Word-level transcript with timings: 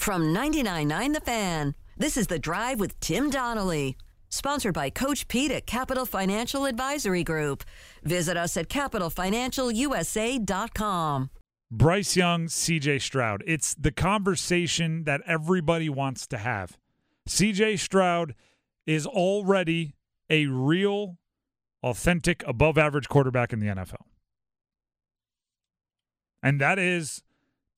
From 0.00 0.34
99.9 0.34 1.12
The 1.12 1.20
Fan, 1.20 1.76
this 1.98 2.16
is 2.16 2.28
The 2.28 2.38
Drive 2.38 2.80
with 2.80 2.98
Tim 3.00 3.28
Donnelly. 3.28 3.98
Sponsored 4.30 4.72
by 4.72 4.88
Coach 4.88 5.28
Pete 5.28 5.50
at 5.50 5.66
Capital 5.66 6.06
Financial 6.06 6.64
Advisory 6.64 7.22
Group. 7.22 7.64
Visit 8.02 8.38
us 8.38 8.56
at 8.56 8.70
capitalfinancialusa.com. 8.70 11.30
Bryce 11.70 12.16
Young, 12.16 12.46
CJ 12.46 13.02
Stroud. 13.02 13.44
It's 13.46 13.74
the 13.74 13.92
conversation 13.92 15.04
that 15.04 15.20
everybody 15.26 15.90
wants 15.90 16.26
to 16.28 16.38
have. 16.38 16.78
CJ 17.28 17.78
Stroud 17.78 18.34
is 18.86 19.04
already 19.04 19.96
a 20.30 20.46
real, 20.46 21.18
authentic, 21.82 22.42
above 22.46 22.78
average 22.78 23.10
quarterback 23.10 23.52
in 23.52 23.60
the 23.60 23.66
NFL. 23.66 24.06
And 26.42 26.58
that 26.58 26.78
is 26.78 27.22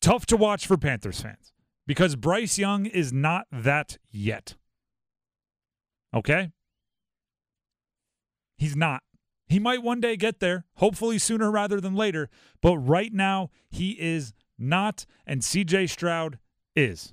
tough 0.00 0.25
to 0.27 0.36
watch 0.36 0.68
for 0.68 0.77
Panthers 0.77 1.20
fans 1.20 1.51
because 1.86 2.16
Bryce 2.16 2.58
Young 2.58 2.86
is 2.86 3.12
not 3.12 3.46
that 3.50 3.98
yet. 4.10 4.54
Okay? 6.14 6.50
He's 8.57 8.76
not. 8.76 9.02
He 9.48 9.58
might 9.58 9.82
one 9.82 10.00
day 10.00 10.16
get 10.16 10.40
there, 10.40 10.64
hopefully 10.76 11.18
sooner 11.18 11.50
rather 11.50 11.80
than 11.80 11.94
later, 11.94 12.30
but 12.60 12.79
right 12.79 13.12
now 13.12 13.50
he 13.71 13.90
is 14.00 14.32
not, 14.58 15.04
and 15.26 15.43
CJ 15.43 15.90
Stroud 15.90 16.38
is. 16.74 17.12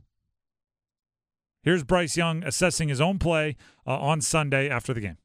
Here's 1.63 1.83
Bryce 1.83 2.15
Young 2.15 2.43
assessing 2.43 2.87
his 2.87 3.01
own 3.01 3.19
play 3.19 3.57
uh, 3.85 3.97
on 3.97 4.21
Sunday 4.21 4.69
after 4.69 4.93
the 4.93 5.01
game. 5.01 5.17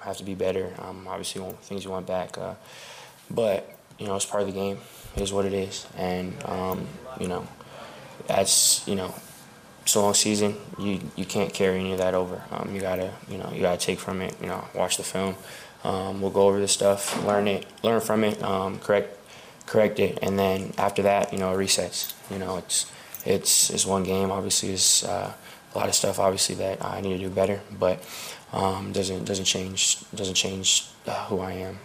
Have 0.00 0.16
to 0.16 0.24
be 0.24 0.34
better. 0.34 0.72
Um, 0.80 1.06
obviously, 1.06 1.40
things 1.62 1.84
you 1.84 1.90
want 1.90 2.06
back, 2.06 2.36
uh, 2.36 2.54
but 3.30 3.78
you 3.98 4.06
know 4.06 4.16
it's 4.16 4.26
part 4.26 4.42
of 4.42 4.48
the 4.48 4.54
game. 4.54 4.78
It 5.14 5.22
is 5.22 5.32
what 5.32 5.44
it 5.44 5.54
is, 5.54 5.86
and 5.96 6.34
um, 6.44 6.86
you 7.20 7.28
know 7.28 7.46
that's 8.26 8.86
you 8.86 8.94
know 8.94 9.14
so 9.84 10.02
long 10.02 10.14
season. 10.14 10.56
You 10.78 11.00
you 11.16 11.24
can't 11.24 11.52
carry 11.52 11.80
any 11.80 11.92
of 11.92 11.98
that 11.98 12.14
over. 12.14 12.42
Um, 12.50 12.74
you 12.74 12.80
gotta 12.80 13.12
you 13.28 13.38
know 13.38 13.50
you 13.52 13.60
gotta 13.60 13.78
take 13.78 13.98
from 13.98 14.20
it. 14.20 14.34
You 14.40 14.48
know 14.48 14.64
watch 14.74 14.96
the 14.96 15.04
film. 15.04 15.36
Um, 15.84 16.22
we'll 16.22 16.30
go 16.30 16.48
over 16.48 16.60
the 16.60 16.68
stuff, 16.68 17.22
learn 17.26 17.46
it, 17.46 17.66
learn 17.82 18.00
from 18.00 18.24
it, 18.24 18.42
um, 18.42 18.78
correct 18.78 19.18
correct 19.66 19.98
it, 19.98 20.18
and 20.22 20.38
then 20.38 20.72
after 20.78 21.02
that, 21.02 21.32
you 21.32 21.38
know, 21.38 21.52
it 21.52 21.56
resets. 21.56 22.14
You 22.30 22.38
know, 22.38 22.56
it's 22.58 22.90
it's 23.24 23.70
it's 23.70 23.86
one 23.86 24.02
game. 24.02 24.30
Obviously, 24.30 24.70
it's 24.70 25.04
uh, 25.04 25.32
a 25.74 25.78
lot 25.78 25.88
of 25.88 25.94
stuff. 25.94 26.18
Obviously, 26.18 26.54
that 26.56 26.84
I 26.84 27.00
need 27.00 27.16
to 27.16 27.18
do 27.18 27.30
better, 27.30 27.60
but 27.78 28.02
um, 28.52 28.92
doesn't 28.92 29.24
doesn't 29.24 29.44
change 29.44 29.98
doesn't 30.14 30.34
change 30.34 30.86
uh, 31.06 31.26
who 31.26 31.40
I 31.40 31.52
am. 31.52 31.78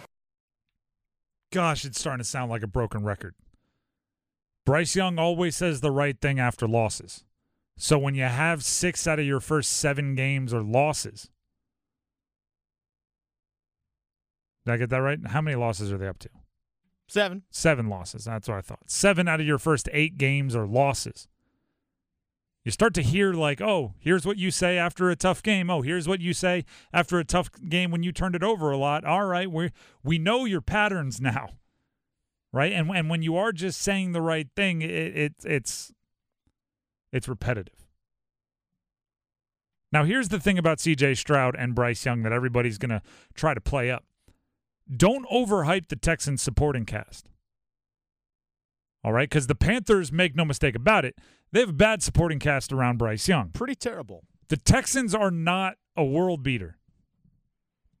Gosh, 1.52 1.84
it's 1.84 1.98
starting 1.98 2.22
to 2.22 2.28
sound 2.28 2.50
like 2.50 2.62
a 2.62 2.68
broken 2.68 3.02
record. 3.02 3.34
Bryce 4.70 4.94
Young 4.94 5.18
always 5.18 5.56
says 5.56 5.80
the 5.80 5.90
right 5.90 6.16
thing 6.20 6.38
after 6.38 6.68
losses. 6.68 7.24
So 7.76 7.98
when 7.98 8.14
you 8.14 8.22
have 8.22 8.62
six 8.62 9.04
out 9.04 9.18
of 9.18 9.24
your 9.24 9.40
first 9.40 9.72
seven 9.72 10.14
games 10.14 10.54
are 10.54 10.62
losses, 10.62 11.28
did 14.64 14.72
I 14.74 14.76
get 14.76 14.90
that 14.90 14.98
right? 14.98 15.18
How 15.26 15.40
many 15.40 15.56
losses 15.56 15.90
are 15.90 15.98
they 15.98 16.06
up 16.06 16.20
to? 16.20 16.28
Seven. 17.08 17.42
Seven 17.50 17.88
losses. 17.88 18.26
That's 18.26 18.46
what 18.46 18.58
I 18.58 18.60
thought. 18.60 18.88
Seven 18.88 19.26
out 19.26 19.40
of 19.40 19.46
your 19.48 19.58
first 19.58 19.88
eight 19.92 20.16
games 20.16 20.54
are 20.54 20.68
losses. 20.68 21.26
You 22.64 22.70
start 22.70 22.94
to 22.94 23.02
hear, 23.02 23.32
like, 23.32 23.60
oh, 23.60 23.94
here's 23.98 24.24
what 24.24 24.36
you 24.36 24.52
say 24.52 24.78
after 24.78 25.10
a 25.10 25.16
tough 25.16 25.42
game. 25.42 25.68
Oh, 25.68 25.82
here's 25.82 26.06
what 26.06 26.20
you 26.20 26.32
say 26.32 26.64
after 26.92 27.18
a 27.18 27.24
tough 27.24 27.50
game 27.68 27.90
when 27.90 28.04
you 28.04 28.12
turned 28.12 28.36
it 28.36 28.44
over 28.44 28.70
a 28.70 28.76
lot. 28.76 29.04
All 29.04 29.24
right, 29.24 29.50
we 29.50 29.70
we 30.04 30.16
know 30.16 30.44
your 30.44 30.60
patterns 30.60 31.20
now, 31.20 31.54
right? 32.52 32.72
And 32.72 32.90
and 32.90 33.08
when 33.10 33.22
you 33.22 33.36
are 33.36 33.52
just 33.52 33.80
saying 33.80 34.12
the 34.12 34.22
right 34.22 34.48
thing, 34.54 34.82
it, 34.82 34.90
it 34.90 35.34
it's 35.44 35.92
it's 37.12 37.28
repetitive. 37.28 37.80
Now, 39.92 40.04
here's 40.04 40.28
the 40.28 40.38
thing 40.38 40.58
about 40.58 40.78
CJ 40.78 41.16
Stroud 41.16 41.56
and 41.58 41.74
Bryce 41.74 42.04
Young 42.04 42.22
that 42.22 42.32
everybody's 42.32 42.78
going 42.78 42.90
to 42.90 43.02
try 43.34 43.54
to 43.54 43.60
play 43.60 43.90
up. 43.90 44.04
Don't 44.94 45.28
overhype 45.28 45.88
the 45.88 45.96
Texans 45.96 46.42
supporting 46.42 46.84
cast. 46.84 47.26
All 49.02 49.12
right, 49.12 49.28
because 49.28 49.46
the 49.46 49.54
Panthers, 49.54 50.12
make 50.12 50.36
no 50.36 50.44
mistake 50.44 50.74
about 50.74 51.04
it, 51.04 51.16
they 51.52 51.60
have 51.60 51.70
a 51.70 51.74
bad 51.74 52.02
supporting 52.02 52.38
cast 52.38 52.72
around 52.72 52.98
Bryce 52.98 53.26
Young. 53.26 53.50
Pretty 53.50 53.74
terrible. 53.74 54.24
The 54.48 54.56
Texans 54.56 55.14
are 55.14 55.30
not 55.30 55.74
a 55.96 56.04
world 56.04 56.42
beater. 56.42 56.76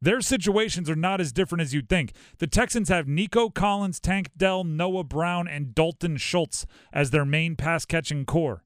Their 0.02 0.20
situations 0.22 0.88
are 0.88 0.96
not 0.96 1.20
as 1.20 1.32
different 1.32 1.60
as 1.62 1.74
you'd 1.74 1.88
think. 1.88 2.12
The 2.38 2.46
Texans 2.46 2.88
have 2.88 3.06
Nico 3.06 3.50
Collins, 3.50 4.00
Tank 4.00 4.30
Dell, 4.36 4.64
Noah 4.64 5.04
Brown, 5.04 5.46
and 5.46 5.74
Dalton 5.74 6.16
Schultz 6.16 6.64
as 6.92 7.10
their 7.10 7.26
main 7.26 7.54
pass 7.54 7.84
catching 7.84 8.24
corps. 8.24 8.64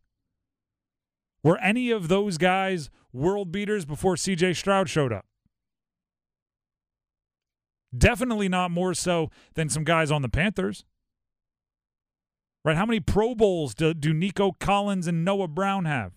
Were 1.42 1.58
any 1.58 1.90
of 1.90 2.08
those 2.08 2.38
guys 2.38 2.88
world 3.12 3.50
beaters 3.50 3.84
before 3.84 4.14
CJ 4.14 4.56
Stroud 4.56 4.88
showed 4.88 5.12
up? 5.12 5.26
Definitely 7.96 8.48
not 8.48 8.70
more 8.70 8.94
so 8.94 9.30
than 9.54 9.68
some 9.68 9.84
guys 9.84 10.10
on 10.10 10.22
the 10.22 10.28
Panthers. 10.28 10.84
Right? 12.64 12.76
How 12.76 12.86
many 12.86 13.00
Pro 13.00 13.34
Bowls 13.34 13.74
do, 13.74 13.92
do 13.92 14.14
Nico 14.14 14.52
Collins 14.52 15.06
and 15.06 15.24
Noah 15.24 15.48
Brown 15.48 15.84
have? 15.84 16.14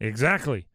Exactly. 0.00 0.66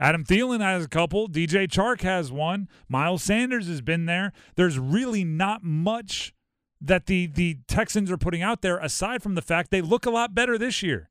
Adam 0.00 0.24
Thielen 0.24 0.60
has 0.60 0.84
a 0.84 0.88
couple. 0.88 1.28
DJ 1.28 1.66
Chark 1.66 2.02
has 2.02 2.30
one. 2.30 2.68
Miles 2.88 3.22
Sanders 3.22 3.66
has 3.66 3.80
been 3.80 4.06
there. 4.06 4.32
There's 4.54 4.78
really 4.78 5.24
not 5.24 5.64
much 5.64 6.34
that 6.80 7.06
the 7.06 7.26
the 7.26 7.58
Texans 7.66 8.10
are 8.10 8.18
putting 8.18 8.42
out 8.42 8.62
there 8.62 8.78
aside 8.78 9.22
from 9.22 9.34
the 9.34 9.42
fact 9.42 9.70
they 9.70 9.80
look 9.80 10.06
a 10.06 10.10
lot 10.10 10.34
better 10.34 10.56
this 10.56 10.82
year. 10.82 11.10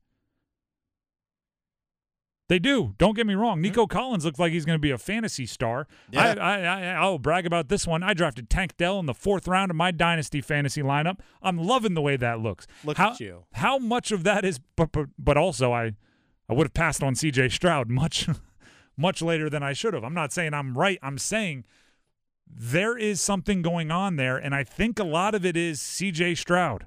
They 2.48 2.58
do. 2.58 2.94
Don't 2.96 3.14
get 3.14 3.26
me 3.26 3.34
wrong. 3.34 3.60
Nico 3.60 3.86
Collins 3.86 4.24
looks 4.24 4.38
like 4.38 4.52
he's 4.52 4.64
going 4.64 4.78
to 4.78 4.80
be 4.80 4.90
a 4.90 4.96
fantasy 4.96 5.44
star. 5.44 5.86
Yeah. 6.10 6.34
I, 6.40 6.54
I, 6.54 6.60
I, 6.60 6.82
I'll 6.94 7.18
brag 7.18 7.44
about 7.44 7.68
this 7.68 7.86
one. 7.86 8.02
I 8.02 8.14
drafted 8.14 8.48
Tank 8.48 8.78
Dell 8.78 8.98
in 8.98 9.04
the 9.04 9.12
fourth 9.12 9.46
round 9.46 9.70
of 9.70 9.76
my 9.76 9.90
dynasty 9.90 10.40
fantasy 10.40 10.80
lineup. 10.80 11.18
I'm 11.42 11.58
loving 11.58 11.92
the 11.92 12.00
way 12.00 12.16
that 12.16 12.40
looks. 12.40 12.66
Look 12.84 12.96
how, 12.96 13.10
at 13.10 13.20
you. 13.20 13.44
How 13.52 13.78
much 13.78 14.12
of 14.12 14.24
that 14.24 14.46
is? 14.46 14.60
But 14.76 14.92
but, 14.92 15.08
but 15.18 15.36
also, 15.36 15.74
I 15.74 15.92
I 16.48 16.54
would 16.54 16.64
have 16.64 16.74
passed 16.74 17.02
on 17.02 17.14
C.J. 17.14 17.50
Stroud 17.50 17.90
much 17.90 18.26
much 18.98 19.22
later 19.22 19.48
than 19.48 19.62
I 19.62 19.72
should 19.72 19.94
have. 19.94 20.04
I'm 20.04 20.12
not 20.12 20.32
saying 20.32 20.52
I'm 20.52 20.76
right. 20.76 20.98
I'm 21.02 21.16
saying 21.16 21.64
there 22.46 22.98
is 22.98 23.20
something 23.20 23.62
going 23.62 23.90
on 23.90 24.16
there, 24.16 24.36
and 24.36 24.54
I 24.54 24.64
think 24.64 24.98
a 24.98 25.04
lot 25.04 25.34
of 25.34 25.46
it 25.46 25.56
is 25.56 25.80
C.J. 25.80 26.34
Stroud 26.34 26.84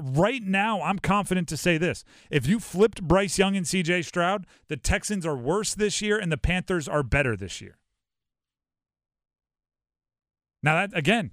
right 0.00 0.42
now, 0.42 0.80
I'm 0.82 0.98
confident 0.98 1.48
to 1.48 1.56
say 1.56 1.78
this. 1.78 2.04
If 2.30 2.46
you 2.46 2.58
flipped 2.58 3.02
Bryce 3.02 3.38
Young 3.38 3.56
and 3.56 3.66
CJ 3.66 4.04
Stroud, 4.04 4.46
the 4.68 4.76
Texans 4.76 5.26
are 5.26 5.36
worse 5.36 5.74
this 5.74 6.00
year 6.00 6.18
and 6.18 6.30
the 6.32 6.38
Panthers 6.38 6.88
are 6.88 7.02
better 7.02 7.36
this 7.36 7.60
year. 7.60 7.76
Now 10.62 10.74
that 10.74 10.96
again, 10.96 11.30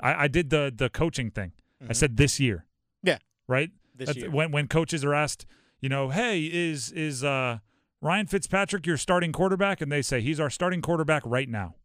I, 0.00 0.24
I 0.24 0.28
did 0.28 0.50
the 0.50 0.72
the 0.74 0.88
coaching 0.88 1.30
thing. 1.30 1.52
I 1.80 1.84
mm-hmm. 1.84 1.92
said 1.92 2.16
this 2.16 2.38
year. 2.38 2.66
Yeah. 3.02 3.18
Right? 3.48 3.70
This 3.94 4.08
That's- 4.08 4.22
year. 4.22 4.30
When 4.30 4.52
when 4.52 4.68
coaches 4.68 5.04
are 5.04 5.14
asked, 5.14 5.46
you 5.86 5.88
know, 5.88 6.08
hey, 6.08 6.50
is 6.52 6.90
is 6.90 7.22
uh 7.22 7.58
Ryan 8.00 8.26
Fitzpatrick 8.26 8.88
your 8.88 8.96
starting 8.96 9.30
quarterback? 9.30 9.80
And 9.80 9.92
they 9.92 10.02
say 10.02 10.20
he's 10.20 10.40
our 10.40 10.50
starting 10.50 10.82
quarterback 10.82 11.22
right 11.24 11.48
now. 11.48 11.76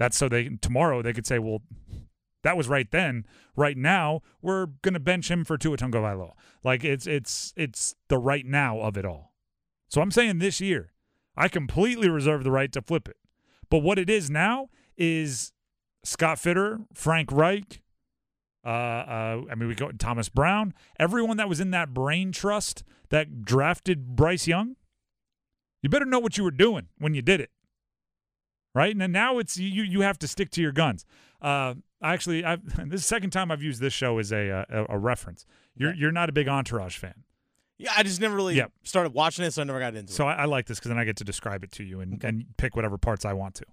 That's 0.00 0.16
so 0.16 0.28
they 0.28 0.48
tomorrow 0.60 1.00
they 1.00 1.12
could 1.12 1.24
say, 1.24 1.38
well, 1.38 1.62
that 2.42 2.56
was 2.56 2.66
right 2.66 2.90
then. 2.90 3.24
Right 3.54 3.76
now, 3.76 4.22
we're 4.42 4.66
gonna 4.82 4.98
bench 4.98 5.30
him 5.30 5.44
for 5.44 5.56
Tua 5.56 5.76
Tagovailoa. 5.76 6.32
Like 6.64 6.82
it's 6.82 7.06
it's 7.06 7.54
it's 7.56 7.94
the 8.08 8.18
right 8.18 8.44
now 8.44 8.80
of 8.80 8.96
it 8.96 9.04
all. 9.04 9.32
So 9.88 10.00
I'm 10.00 10.10
saying 10.10 10.40
this 10.40 10.60
year, 10.60 10.90
I 11.36 11.46
completely 11.46 12.08
reserve 12.08 12.42
the 12.42 12.50
right 12.50 12.72
to 12.72 12.82
flip 12.82 13.08
it. 13.08 13.18
But 13.70 13.78
what 13.78 14.00
it 14.00 14.10
is 14.10 14.28
now 14.28 14.70
is 14.96 15.52
Scott 16.02 16.38
Fitterer, 16.38 16.84
Frank 16.94 17.30
Reich, 17.30 17.80
uh, 18.68 18.70
uh, 18.70 19.42
I 19.50 19.54
mean 19.54 19.68
we 19.68 19.74
go 19.74 19.90
Thomas 19.92 20.28
Brown, 20.28 20.74
everyone 20.98 21.36
that 21.38 21.48
was 21.48 21.60
in 21.60 21.70
that 21.72 21.94
brain 21.94 22.32
trust 22.32 22.84
that 23.10 23.44
drafted 23.44 24.14
Bryce 24.16 24.46
Young. 24.46 24.76
You 25.82 25.88
better 25.88 26.04
know 26.04 26.18
what 26.18 26.36
you 26.36 26.44
were 26.44 26.50
doing 26.50 26.88
when 26.98 27.14
you 27.14 27.22
did 27.22 27.40
it 27.40 27.50
right? 28.74 28.92
And 28.92 29.00
then 29.00 29.12
now 29.12 29.38
it's 29.38 29.56
you 29.56 29.82
you 29.82 30.02
have 30.02 30.18
to 30.20 30.28
stick 30.28 30.50
to 30.52 30.60
your 30.62 30.72
guns. 30.72 31.04
Uh, 31.40 31.74
actually, 32.02 32.44
I've, 32.44 32.62
this 32.90 33.00
is 33.00 33.02
the 33.02 33.08
second 33.08 33.30
time 33.30 33.50
I've 33.50 33.62
used 33.62 33.80
this 33.80 33.92
show 33.92 34.18
as 34.18 34.32
a 34.32 34.64
a, 34.68 34.86
a 34.90 34.98
reference. 34.98 35.46
You're 35.74 35.94
you're 35.94 36.12
not 36.12 36.28
a 36.28 36.32
big 36.32 36.48
Entourage 36.48 36.96
fan, 36.96 37.14
Yeah, 37.78 37.92
I 37.96 38.02
just 38.02 38.20
never 38.20 38.36
really 38.36 38.56
Yep. 38.56 38.72
started 38.84 39.14
watching 39.14 39.44
it, 39.44 39.52
so 39.52 39.62
I 39.62 39.64
never 39.64 39.80
got 39.80 39.94
into 39.94 40.12
so 40.12 40.28
it. 40.28 40.32
I, 40.32 40.42
I 40.42 40.44
like 40.44 40.66
this 40.66 40.78
because 40.78 40.90
then 40.90 40.98
I 40.98 41.04
get 41.04 41.16
to 41.16 41.24
describe 41.24 41.64
it 41.64 41.72
to 41.72 41.84
you 41.84 42.00
and, 42.00 42.22
and 42.24 42.44
pick 42.56 42.76
whatever 42.76 42.98
parts 42.98 43.24
I 43.24 43.32
want 43.32 43.54
to. 43.56 43.64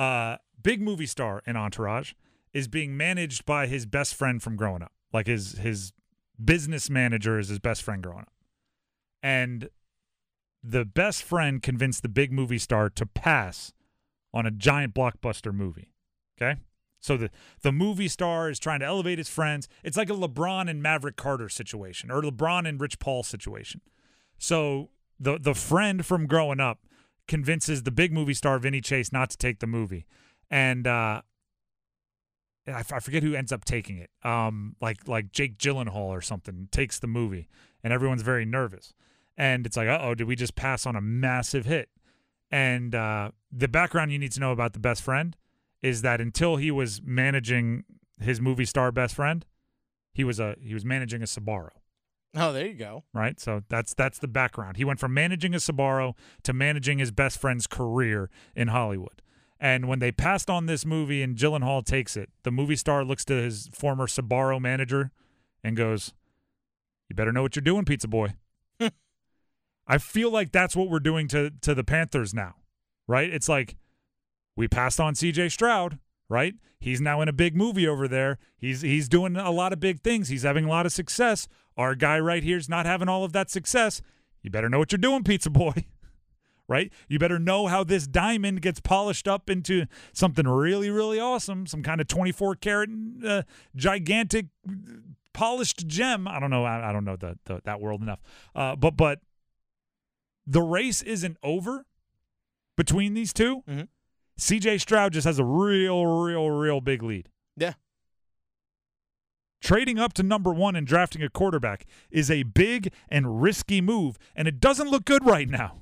Uh, 0.00 0.36
big 0.62 0.80
movie 0.82 1.06
star 1.06 1.42
in 1.46 1.56
Entourage 1.56 2.14
is 2.54 2.68
being 2.68 2.96
managed 2.96 3.44
by 3.44 3.66
his 3.66 3.84
best 3.84 4.14
friend 4.14 4.42
from 4.42 4.56
growing 4.56 4.82
up. 4.82 4.92
Like 5.12 5.26
his 5.26 5.58
his 5.58 5.92
business 6.42 6.88
manager 6.88 7.38
is 7.38 7.48
his 7.48 7.58
best 7.58 7.82
friend 7.82 8.02
growing 8.02 8.20
up, 8.20 8.32
and 9.22 9.68
the 10.62 10.84
best 10.84 11.22
friend 11.22 11.62
convinced 11.62 12.02
the 12.02 12.08
big 12.08 12.32
movie 12.32 12.58
star 12.58 12.88
to 12.88 13.04
pass 13.04 13.72
on 14.32 14.46
a 14.46 14.50
giant 14.50 14.94
blockbuster 14.94 15.52
movie. 15.52 15.90
Okay, 16.40 16.58
So 17.00 17.16
the 17.16 17.30
the 17.62 17.70
movie 17.70 18.08
star 18.08 18.48
is 18.48 18.58
trying 18.58 18.80
to 18.80 18.86
elevate 18.86 19.18
his 19.18 19.28
friends. 19.28 19.68
It's 19.82 19.96
like 19.96 20.10
a 20.10 20.14
LeBron 20.14 20.70
and 20.70 20.82
Maverick 20.82 21.16
Carter 21.16 21.48
situation, 21.48 22.10
or 22.10 22.22
LeBron 22.22 22.66
and 22.68 22.80
Rich 22.80 22.98
Paul 22.98 23.22
situation. 23.22 23.80
So 24.38 24.90
the 25.20 25.38
the 25.38 25.54
friend 25.54 26.04
from 26.04 26.26
growing 26.26 26.60
up 26.60 26.80
convinces 27.28 27.84
the 27.84 27.90
big 27.90 28.12
movie 28.12 28.34
star 28.34 28.58
Vinny 28.58 28.80
Chase 28.80 29.12
not 29.12 29.30
to 29.30 29.36
take 29.36 29.60
the 29.60 29.66
movie, 29.66 30.06
and 30.50 30.86
uh, 30.86 31.22
I, 32.66 32.80
f- 32.80 32.92
I 32.92 32.98
forget 33.00 33.22
who 33.22 33.34
ends 33.34 33.52
up 33.52 33.64
taking 33.64 33.98
it. 33.98 34.10
Um, 34.22 34.76
like 34.80 35.06
like 35.08 35.32
Jake 35.32 35.58
Gyllenhaal 35.58 35.96
or 35.96 36.20
something 36.22 36.68
takes 36.70 36.98
the 36.98 37.06
movie, 37.06 37.48
and 37.82 37.92
everyone's 37.92 38.22
very 38.22 38.44
nervous. 38.44 38.94
And 39.36 39.66
it's 39.66 39.76
like, 39.76 39.88
uh 39.88 39.98
oh, 40.00 40.14
did 40.14 40.26
we 40.26 40.36
just 40.36 40.54
pass 40.54 40.86
on 40.86 40.96
a 40.96 41.00
massive 41.00 41.66
hit? 41.66 41.88
And 42.50 42.94
uh, 42.94 43.30
the 43.50 43.68
background 43.68 44.12
you 44.12 44.18
need 44.18 44.32
to 44.32 44.40
know 44.40 44.52
about 44.52 44.72
the 44.74 44.78
best 44.78 45.02
friend 45.02 45.36
is 45.82 46.02
that 46.02 46.20
until 46.20 46.56
he 46.56 46.70
was 46.70 47.00
managing 47.04 47.84
his 48.20 48.40
movie 48.40 48.64
star 48.64 48.92
best 48.92 49.14
friend, 49.14 49.44
he 50.12 50.22
was 50.24 50.38
a 50.38 50.54
he 50.60 50.72
was 50.74 50.84
managing 50.84 51.20
a 51.20 51.26
Sbarro 51.26 51.70
Oh, 52.36 52.52
there 52.52 52.66
you 52.66 52.74
go. 52.74 53.04
right? 53.12 53.38
So 53.40 53.62
that's 53.68 53.92
that's 53.94 54.18
the 54.18 54.28
background. 54.28 54.76
He 54.76 54.84
went 54.84 55.00
from 55.00 55.12
managing 55.14 55.54
a 55.54 55.58
Sbarro 55.58 56.14
to 56.44 56.52
managing 56.52 56.98
his 56.98 57.10
best 57.10 57.38
friend's 57.38 57.66
career 57.66 58.30
in 58.56 58.68
Hollywood. 58.68 59.20
And 59.64 59.88
when 59.88 59.98
they 59.98 60.12
passed 60.12 60.50
on 60.50 60.66
this 60.66 60.84
movie 60.84 61.22
and 61.22 61.38
Gyllenhaal 61.38 61.86
takes 61.86 62.18
it, 62.18 62.28
the 62.42 62.50
movie 62.50 62.76
star 62.76 63.02
looks 63.02 63.24
to 63.24 63.32
his 63.32 63.70
former 63.72 64.06
Sbarro 64.06 64.60
manager 64.60 65.10
and 65.64 65.74
goes, 65.74 66.12
"You 67.08 67.16
better 67.16 67.32
know 67.32 67.40
what 67.40 67.56
you're 67.56 67.62
doing, 67.62 67.86
Pizza 67.86 68.06
Boy." 68.06 68.34
I 69.86 69.96
feel 69.96 70.30
like 70.30 70.52
that's 70.52 70.76
what 70.76 70.90
we're 70.90 71.00
doing 71.00 71.28
to 71.28 71.50
to 71.62 71.74
the 71.74 71.82
Panthers 71.82 72.34
now, 72.34 72.56
right? 73.08 73.30
It's 73.30 73.48
like 73.48 73.76
we 74.54 74.68
passed 74.68 75.00
on 75.00 75.14
C.J. 75.14 75.48
Stroud, 75.48 75.98
right? 76.28 76.52
He's 76.78 77.00
now 77.00 77.22
in 77.22 77.28
a 77.28 77.32
big 77.32 77.56
movie 77.56 77.88
over 77.88 78.06
there. 78.06 78.36
He's 78.58 78.82
he's 78.82 79.08
doing 79.08 79.34
a 79.34 79.50
lot 79.50 79.72
of 79.72 79.80
big 79.80 80.02
things. 80.02 80.28
He's 80.28 80.42
having 80.42 80.66
a 80.66 80.68
lot 80.68 80.84
of 80.84 80.92
success. 80.92 81.48
Our 81.78 81.94
guy 81.94 82.20
right 82.20 82.44
here's 82.44 82.68
not 82.68 82.84
having 82.84 83.08
all 83.08 83.24
of 83.24 83.32
that 83.32 83.50
success. 83.50 84.02
You 84.42 84.50
better 84.50 84.68
know 84.68 84.78
what 84.78 84.92
you're 84.92 84.98
doing, 84.98 85.24
Pizza 85.24 85.48
Boy. 85.48 85.86
right? 86.68 86.92
You 87.08 87.18
better 87.18 87.38
know 87.38 87.66
how 87.66 87.84
this 87.84 88.06
diamond 88.06 88.62
gets 88.62 88.80
polished 88.80 89.28
up 89.28 89.50
into 89.50 89.86
something 90.12 90.46
really, 90.46 90.90
really 90.90 91.20
awesome, 91.20 91.66
some 91.66 91.82
kind 91.82 92.00
of 92.00 92.08
24 92.08 92.56
karat, 92.56 92.90
uh, 93.26 93.42
gigantic, 93.76 94.46
polished 95.32 95.86
gem. 95.86 96.26
I 96.28 96.38
don't 96.40 96.50
know. 96.50 96.64
I, 96.64 96.90
I 96.90 96.92
don't 96.92 97.04
know 97.04 97.16
the, 97.16 97.38
the, 97.44 97.60
that 97.64 97.80
world 97.80 98.02
enough. 98.02 98.20
Uh, 98.54 98.76
but 98.76 98.96
but 98.96 99.20
the 100.46 100.62
race 100.62 101.02
isn't 101.02 101.36
over 101.42 101.86
between 102.76 103.14
these 103.14 103.32
2 103.32 103.62
Mhm. 103.68 103.88
CJ 104.38 104.80
Stroud 104.80 105.12
just 105.12 105.26
has 105.26 105.38
a 105.38 105.44
real, 105.44 106.06
real, 106.06 106.50
real 106.50 106.80
big 106.80 107.02
lead. 107.02 107.28
Yeah. 107.56 107.74
Trading 109.62 109.98
up 109.98 110.12
to 110.14 110.22
number 110.22 110.52
one 110.52 110.76
and 110.76 110.86
drafting 110.86 111.22
a 111.22 111.28
quarterback 111.30 111.86
is 112.10 112.30
a 112.30 112.42
big 112.42 112.92
and 113.08 113.40
risky 113.40 113.80
move, 113.80 114.18
and 114.36 114.46
it 114.46 114.60
doesn't 114.60 114.88
look 114.90 115.04
good 115.04 115.24
right 115.24 115.48
now. 115.48 115.78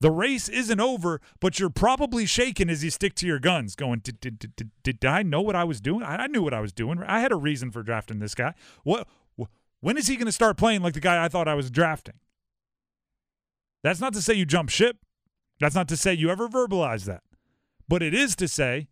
The 0.00 0.10
race 0.10 0.48
isn't 0.48 0.80
over, 0.80 1.20
but 1.40 1.58
you're 1.58 1.68
probably 1.68 2.24
shaking 2.24 2.70
as 2.70 2.82
you 2.82 2.90
stick 2.90 3.14
to 3.16 3.26
your 3.26 3.38
guns, 3.38 3.76
going, 3.76 4.00
did, 4.00 4.18
did, 4.18 4.38
did, 4.56 4.70
did, 4.82 5.04
I 5.04 5.22
know 5.22 5.42
what 5.42 5.54
I 5.54 5.64
was 5.64 5.80
doing? 5.80 6.02
I, 6.02 6.26
knew 6.26 6.42
what 6.42 6.54
I 6.54 6.60
was 6.60 6.72
doing. 6.72 7.02
I 7.06 7.20
had 7.20 7.32
a 7.32 7.36
reason 7.36 7.70
for 7.70 7.82
drafting 7.82 8.18
this 8.18 8.34
guy. 8.34 8.54
What? 8.82 9.06
When 9.80 9.96
is 9.96 10.06
he 10.06 10.16
going 10.16 10.26
to 10.26 10.32
start 10.32 10.56
playing 10.56 10.82
like 10.82 10.94
the 10.94 11.00
guy 11.00 11.22
I 11.22 11.28
thought 11.28 11.48
I 11.48 11.54
was 11.54 11.70
drafting? 11.70 12.14
That's 13.82 14.00
not 14.00 14.12
to 14.14 14.22
say 14.22 14.34
you 14.34 14.44
jump 14.44 14.70
ship. 14.70 14.98
That's 15.58 15.74
not 15.74 15.88
to 15.88 15.96
say 15.96 16.14
you 16.14 16.30
ever 16.30 16.48
verbalize 16.48 17.04
that. 17.04 17.22
But 17.88 18.02
it 18.02 18.14
is 18.14 18.36
to 18.36 18.48
say 18.48 18.88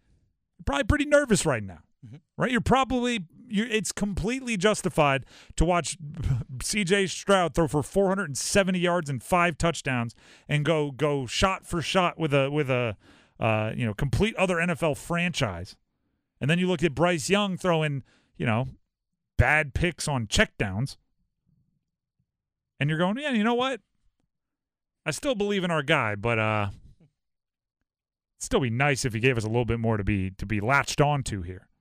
you're 0.59 0.65
probably 0.65 0.85
pretty 0.85 1.05
nervous 1.07 1.47
right 1.47 1.63
now. 1.63 1.81
Mm-hmm. 2.07 2.17
Right? 2.37 2.51
You're 2.51 2.61
probably 2.61 3.21
you're 3.51 3.67
it's 3.67 3.93
completely 3.93 4.57
justified 4.57 5.25
to 5.57 5.65
watch 5.65 5.97
CJ 6.59 7.11
Stroud 7.11 7.55
throw 7.55 7.69
for 7.69 7.83
470 7.83 8.79
yards 8.79 9.11
and 9.11 9.23
five 9.23 9.59
touchdowns 9.59 10.15
and 10.49 10.65
go 10.65 10.91
go 10.91 11.27
shot 11.27 11.67
for 11.67 11.83
shot 11.83 12.19
with 12.19 12.33
a 12.33 12.51
with 12.51 12.71
a 12.71 12.97
uh, 13.41 13.73
you 13.75 13.87
know 13.87 13.95
complete 13.95 14.35
other 14.37 14.57
NFL 14.57 14.97
franchise. 14.97 15.77
And 16.41 16.49
then 16.49 16.59
you 16.59 16.69
look 16.69 16.83
at 16.83 16.95
Bryce 16.95 17.29
Young 17.29 17.57
throwing, 17.57 18.05
you 18.37 18.47
know, 18.47 18.69
bad 19.37 19.75
picks 19.75 20.07
on 20.07 20.27
checkdowns. 20.27 20.97
And 22.79 22.89
you're 22.89 22.99
going, 22.99 23.19
yeah, 23.19 23.33
you 23.33 23.43
know 23.43 23.55
what? 23.55 23.81
I 25.05 25.11
still 25.11 25.35
believe 25.35 25.65
in 25.65 25.71
our 25.71 25.83
guy, 25.83 26.15
but 26.15 26.39
uh 26.39 26.69
it'd 28.39 28.45
still 28.45 28.61
be 28.61 28.71
nice 28.71 29.05
if 29.05 29.15
he 29.15 29.21
gave 29.21 29.37
us 29.37 29.45
a 29.45 29.49
little 29.49 29.65
bit 29.65 29.81
more 29.81 29.97
to 29.97 30.05
be 30.05 30.31
to 30.33 30.47
be 30.47 30.61
latched 30.61 31.01
onto 31.01 31.43
here. 31.43 31.68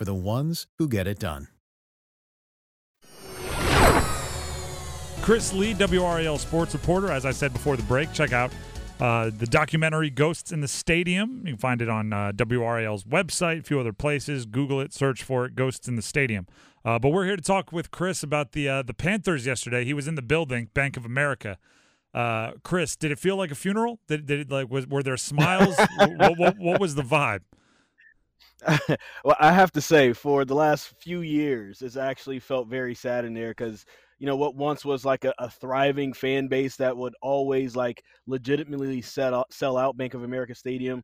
for 0.00 0.06
the 0.06 0.14
ones 0.14 0.66
who 0.78 0.88
get 0.88 1.06
it 1.06 1.18
done. 1.18 1.48
Chris 5.20 5.52
Lee, 5.52 5.74
WRAL 5.74 6.38
sports 6.38 6.72
reporter. 6.72 7.12
As 7.12 7.26
I 7.26 7.32
said 7.32 7.52
before 7.52 7.76
the 7.76 7.82
break, 7.82 8.10
check 8.14 8.32
out 8.32 8.50
uh, 8.98 9.28
the 9.28 9.46
documentary 9.46 10.08
Ghosts 10.08 10.52
in 10.52 10.62
the 10.62 10.68
Stadium. 10.68 11.42
You 11.44 11.52
can 11.52 11.58
find 11.58 11.82
it 11.82 11.90
on 11.90 12.14
uh, 12.14 12.32
WRAL's 12.32 13.04
website, 13.04 13.60
a 13.60 13.62
few 13.62 13.78
other 13.78 13.92
places. 13.92 14.46
Google 14.46 14.80
it, 14.80 14.94
search 14.94 15.22
for 15.22 15.44
it, 15.44 15.54
Ghosts 15.54 15.86
in 15.86 15.96
the 15.96 16.02
Stadium. 16.02 16.46
Uh, 16.82 16.98
but 16.98 17.10
we're 17.10 17.26
here 17.26 17.36
to 17.36 17.42
talk 17.42 17.70
with 17.70 17.90
Chris 17.90 18.22
about 18.22 18.52
the 18.52 18.70
uh, 18.70 18.82
the 18.82 18.94
Panthers 18.94 19.44
yesterday. 19.44 19.84
He 19.84 19.92
was 19.92 20.08
in 20.08 20.14
the 20.14 20.22
building, 20.22 20.70
Bank 20.72 20.96
of 20.96 21.04
America. 21.04 21.58
Uh, 22.14 22.52
Chris, 22.62 22.96
did 22.96 23.10
it 23.10 23.18
feel 23.18 23.36
like 23.36 23.50
a 23.50 23.54
funeral? 23.54 24.00
Did, 24.08 24.24
did 24.24 24.40
it 24.40 24.50
like 24.50 24.70
was 24.70 24.86
were 24.86 25.02
there 25.02 25.18
smiles? 25.18 25.76
what, 26.16 26.38
what, 26.38 26.56
what 26.58 26.80
was 26.80 26.94
the 26.94 27.02
vibe? 27.02 27.40
well, 29.24 29.36
I 29.40 29.52
have 29.52 29.72
to 29.72 29.80
say, 29.80 30.12
for 30.12 30.44
the 30.44 30.54
last 30.54 30.94
few 31.00 31.20
years, 31.20 31.82
it's 31.82 31.96
actually 31.96 32.38
felt 32.38 32.68
very 32.68 32.94
sad 32.94 33.24
in 33.24 33.34
there 33.34 33.50
because 33.50 33.84
you 34.18 34.26
know 34.26 34.36
what 34.36 34.54
once 34.54 34.84
was 34.84 35.04
like 35.04 35.24
a, 35.24 35.34
a 35.38 35.50
thriving 35.50 36.12
fan 36.12 36.46
base 36.48 36.76
that 36.76 36.96
would 36.96 37.14
always 37.22 37.74
like 37.74 38.02
legitimately 38.26 39.00
set 39.00 39.32
out, 39.32 39.52
sell 39.52 39.76
out 39.76 39.96
Bank 39.96 40.14
of 40.14 40.24
America 40.24 40.54
Stadium 40.54 41.02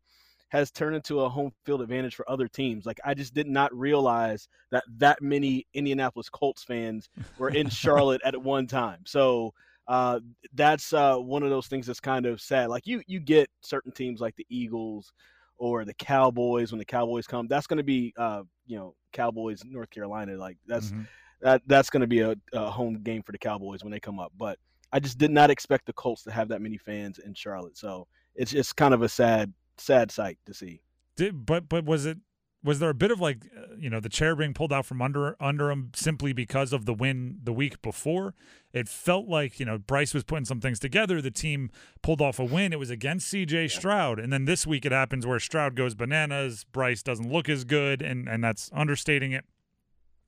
has 0.49 0.71
turned 0.71 0.95
into 0.95 1.21
a 1.21 1.29
home 1.29 1.51
field 1.65 1.83
advantage 1.83 2.15
for 2.15 2.29
other 2.31 2.47
teams. 2.47 2.87
Like 2.87 3.01
I 3.05 3.15
just 3.15 3.35
did 3.35 3.49
not 3.49 3.75
realize 3.77 4.49
that 4.71 4.85
that 4.99 5.21
many 5.21 5.67
Indianapolis 5.75 6.29
Colts 6.29 6.63
fans 6.63 7.09
were 7.39 7.51
in 7.51 7.69
Charlotte 7.69 8.21
at 8.25 8.41
one 8.41 8.67
time. 8.67 9.01
So 9.07 9.53
uh, 9.89 10.21
that's 10.55 10.93
uh, 10.93 11.17
one 11.17 11.43
of 11.43 11.51
those 11.51 11.67
things 11.67 11.87
that's 11.87 12.01
kind 12.01 12.27
of 12.27 12.41
sad. 12.41 12.69
Like 12.69 12.87
you 12.87 13.03
you 13.07 13.21
get 13.21 13.49
certain 13.63 13.93
teams 13.93 14.21
like 14.21 14.37
the 14.37 14.47
Eagles 14.49 15.13
or 15.59 15.85
the 15.85 15.95
Cowboys 15.95 16.73
when 16.73 16.79
the 16.79 16.85
Cowboys 16.85 17.27
come. 17.27 17.47
That's 17.49 17.67
going 17.67 17.79
to 17.79 17.85
be 17.85 18.13
uh, 18.17 18.43
you 18.67 18.77
know 18.79 18.95
Cowboys 19.13 19.63
North 19.65 19.91
Carolina. 19.91 20.37
Like 20.37 20.59
that's 20.67 20.91
Mhm. 20.91 21.07
that 21.41 21.63
that's 21.67 21.91
going 21.91 22.03
to 22.03 22.07
be 22.07 22.21
a, 22.21 22.35
a 22.53 22.71
home 22.71 23.03
game 23.03 23.23
for 23.23 23.33
the 23.33 23.39
Cowboys 23.39 23.83
when 23.83 23.91
they 23.91 24.01
come 24.01 24.19
up. 24.19 24.33
But 24.37 24.59
I 24.93 25.01
just 25.01 25.19
did 25.19 25.31
not 25.31 25.51
expect 25.51 25.87
the 25.87 25.93
Colts 25.93 26.23
to 26.25 26.31
have 26.31 26.49
that 26.49 26.61
many 26.63 26.79
fans 26.79 27.19
in 27.19 27.35
Charlotte. 27.35 27.77
So 27.77 28.07
it's 28.35 28.53
it's 28.53 28.73
kind 28.73 28.95
of 28.95 29.03
a 29.03 29.09
sad 29.09 29.53
sad 29.79 30.11
sight 30.11 30.39
to 30.47 30.55
see. 30.55 30.81
Did, 31.17 31.47
but 31.47 31.69
but 31.69 31.85
was 31.85 32.07
it 32.07 32.19
was 32.67 32.81
there 32.81 32.91
a 32.91 32.95
bit 32.95 33.11
of 33.11 33.21
like 33.21 33.47
uh, 33.57 33.77
you 33.79 33.89
know 33.89 34.01
the 34.01 34.09
chair 34.09 34.35
being 34.37 34.53
pulled 34.53 34.73
out 34.73 34.85
from 34.85 35.01
under 35.01 35.37
under 35.41 35.71
him 35.71 35.91
simply 35.95 36.33
because 36.35 36.73
of 36.73 36.85
the 36.85 36.93
win 36.93 37.39
the 37.43 37.53
week 37.53 37.81
before? 37.81 38.35
It 38.73 38.89
felt 38.89 39.27
like 39.29 39.59
you 39.59 39.65
know 39.65 39.79
Bryce 39.79 40.13
was 40.13 40.25
putting 40.25 40.45
some 40.45 40.61
things 40.61 40.79
together. 40.79 41.23
The 41.23 41.31
team 41.31 41.71
pulled 42.03 42.21
off 42.21 42.39
a 42.39 42.45
win. 42.45 42.73
It 42.73 42.79
was 42.79 42.91
against 42.91 43.29
C.J. 43.29 43.69
Stroud, 43.69 44.19
and 44.19 44.33
then 44.33 44.45
this 44.45 44.67
week 44.67 44.85
it 44.85 44.93
happens 44.93 45.27
where 45.27 45.41
Stroud 45.41 45.77
goes 45.77 45.95
bananas. 45.95 46.65
Bryce 46.73 47.03
doesn't 47.03 47.33
look 47.33 47.49
as 47.49 47.65
good, 47.65 48.03
and 48.03 48.29
and 48.29 48.43
that's 48.45 48.69
understating 48.75 49.33
it 49.33 49.45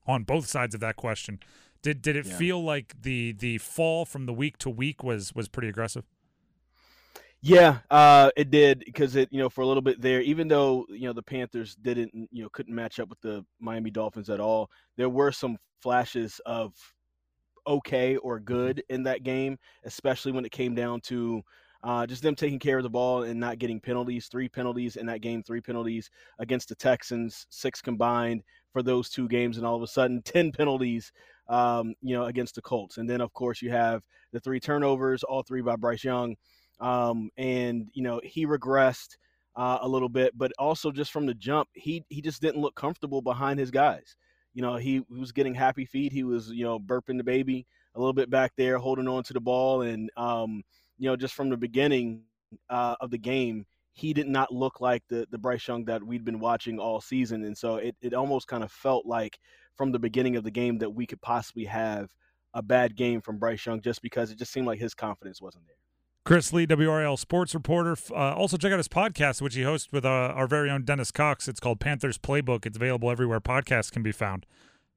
on 0.07 0.23
both 0.23 0.47
sides 0.47 0.73
of 0.73 0.81
that 0.81 0.95
question. 0.95 1.39
Did 1.81 2.01
did 2.01 2.15
it 2.15 2.25
Yeah. 2.25 2.37
feel 2.37 2.63
like 2.63 2.95
the 3.01 3.33
the 3.33 3.57
fall 3.59 4.05
from 4.05 4.25
the 4.25 4.33
week 4.33 4.57
to 4.59 4.69
week 4.69 5.03
was 5.03 5.35
was 5.35 5.47
pretty 5.47 5.67
aggressive? 5.67 6.05
Yeah, 7.41 7.79
uh, 7.89 8.31
it 8.35 8.51
did 8.51 8.83
because 8.85 9.15
it 9.15 9.29
you 9.31 9.39
know 9.39 9.49
for 9.49 9.61
a 9.61 9.65
little 9.67 9.81
bit 9.81 10.01
there, 10.01 10.21
even 10.21 10.47
though 10.49 10.85
you 10.89 11.07
know 11.07 11.13
the 11.13 11.23
Panthers 11.23 11.75
didn't 11.75 12.11
you 12.31 12.43
know 12.43 12.49
couldn't 12.49 12.75
match 12.75 12.99
up 12.99 13.09
with 13.09 13.21
the 13.21 13.45
Miami 13.59 13.91
Dolphins 13.91 14.29
at 14.29 14.41
all, 14.41 14.69
there 14.97 15.09
were 15.09 15.31
some 15.31 15.57
flashes 15.81 16.41
of 16.45 16.73
okay 17.67 18.17
or 18.17 18.39
good 18.39 18.83
in 18.89 19.03
that 19.03 19.23
game, 19.23 19.57
especially 19.85 20.31
when 20.31 20.45
it 20.45 20.51
came 20.51 20.75
down 20.75 21.01
to 21.01 21.41
Uh, 21.83 22.05
just 22.07 22.23
them 22.23 22.35
taking 22.35 22.59
care 22.59 22.77
of 22.77 22.83
the 22.83 22.89
ball 22.89 23.23
and 23.23 23.39
not 23.39 23.59
getting 23.59 23.79
penalties. 23.79 24.27
Three 24.27 24.49
penalties 24.49 24.97
in 24.97 25.05
that 25.07 25.21
game, 25.21 25.43
three 25.43 25.61
penalties 25.61 26.09
against 26.39 26.69
the 26.69 26.75
Texans, 26.75 27.47
six 27.49 27.81
combined 27.81 28.43
for 28.73 28.83
those 28.83 29.09
two 29.09 29.27
games, 29.29 29.57
and 29.57 29.65
all 29.65 29.75
of 29.77 29.83
a 29.83 29.87
sudden, 29.87 30.21
10 30.25 30.51
penalties, 30.51 31.11
um, 31.49 31.93
you 32.01 32.15
know, 32.15 32.25
against 32.25 32.55
the 32.55 32.61
Colts. 32.61 32.97
And 32.97 33.09
then, 33.09 33.21
of 33.21 33.33
course, 33.33 33.61
you 33.61 33.71
have 33.71 34.03
the 34.33 34.39
three 34.41 34.59
turnovers, 34.59 35.23
all 35.23 35.43
three 35.43 35.61
by 35.61 35.75
Bryce 35.77 36.03
Young. 36.03 36.35
Um, 36.79 37.29
and, 37.37 37.89
you 37.93 38.03
know, 38.03 38.21
he 38.23 38.45
regressed 38.45 39.17
uh, 39.55 39.79
a 39.81 39.87
little 39.87 40.09
bit, 40.09 40.37
but 40.37 40.51
also 40.57 40.91
just 40.91 41.11
from 41.11 41.25
the 41.25 41.33
jump, 41.33 41.67
he, 41.73 42.03
he 42.09 42.21
just 42.21 42.41
didn't 42.41 42.61
look 42.61 42.75
comfortable 42.75 43.21
behind 43.21 43.59
his 43.59 43.71
guys. 43.71 44.15
You 44.53 44.61
know, 44.61 44.75
he, 44.75 45.03
he 45.09 45.19
was 45.19 45.31
getting 45.31 45.53
happy 45.53 45.85
feet. 45.85 46.11
He 46.11 46.23
was, 46.23 46.49
you 46.49 46.63
know, 46.63 46.79
burping 46.79 47.17
the 47.17 47.23
baby 47.23 47.65
a 47.95 47.99
little 47.99 48.13
bit 48.13 48.29
back 48.29 48.53
there, 48.57 48.77
holding 48.77 49.07
on 49.07 49.23
to 49.23 49.33
the 49.33 49.41
ball. 49.41 49.81
And, 49.81 50.09
um, 50.17 50.63
you 50.97 51.09
know, 51.09 51.15
just 51.15 51.33
from 51.33 51.49
the 51.49 51.57
beginning 51.57 52.23
uh, 52.69 52.95
of 53.01 53.11
the 53.11 53.17
game, 53.17 53.65
he 53.91 54.13
did 54.13 54.27
not 54.27 54.53
look 54.53 54.79
like 54.79 55.03
the 55.09 55.27
the 55.29 55.37
Bryce 55.37 55.67
Young 55.67 55.83
that 55.85 56.01
we'd 56.01 56.23
been 56.23 56.39
watching 56.39 56.79
all 56.79 57.01
season. 57.01 57.43
And 57.43 57.57
so 57.57 57.75
it, 57.75 57.95
it 58.01 58.13
almost 58.13 58.47
kind 58.47 58.63
of 58.63 58.71
felt 58.71 59.05
like 59.05 59.37
from 59.75 59.91
the 59.91 59.99
beginning 59.99 60.37
of 60.37 60.43
the 60.43 60.51
game 60.51 60.77
that 60.77 60.89
we 60.89 61.05
could 61.05 61.21
possibly 61.21 61.65
have 61.65 62.07
a 62.53 62.61
bad 62.61 62.95
game 62.95 63.19
from 63.19 63.39
Bryce 63.39 63.65
Young 63.65 63.81
just 63.81 64.01
because 64.01 64.31
it 64.31 64.37
just 64.37 64.53
seemed 64.53 64.67
like 64.67 64.79
his 64.79 64.93
confidence 64.93 65.41
wasn't 65.41 65.65
there. 65.67 65.75
Chris 66.29 66.53
Lee, 66.53 66.67
WRAL 66.67 67.17
sports 67.17 67.55
reporter. 67.55 67.97
Uh, 68.11 68.35
also, 68.35 68.55
check 68.55 68.71
out 68.71 68.77
his 68.77 68.87
podcast, 68.87 69.41
which 69.41 69.55
he 69.55 69.63
hosts 69.63 69.91
with 69.91 70.05
uh, 70.05 70.09
our 70.09 70.45
very 70.45 70.69
own 70.69 70.85
Dennis 70.85 71.09
Cox. 71.09 71.47
It's 71.47 71.59
called 71.59 71.79
Panthers 71.79 72.19
Playbook. 72.19 72.67
It's 72.67 72.77
available 72.77 73.09
everywhere 73.09 73.41
podcasts 73.41 73.91
can 73.91 74.03
be 74.03 74.11
found. 74.11 74.45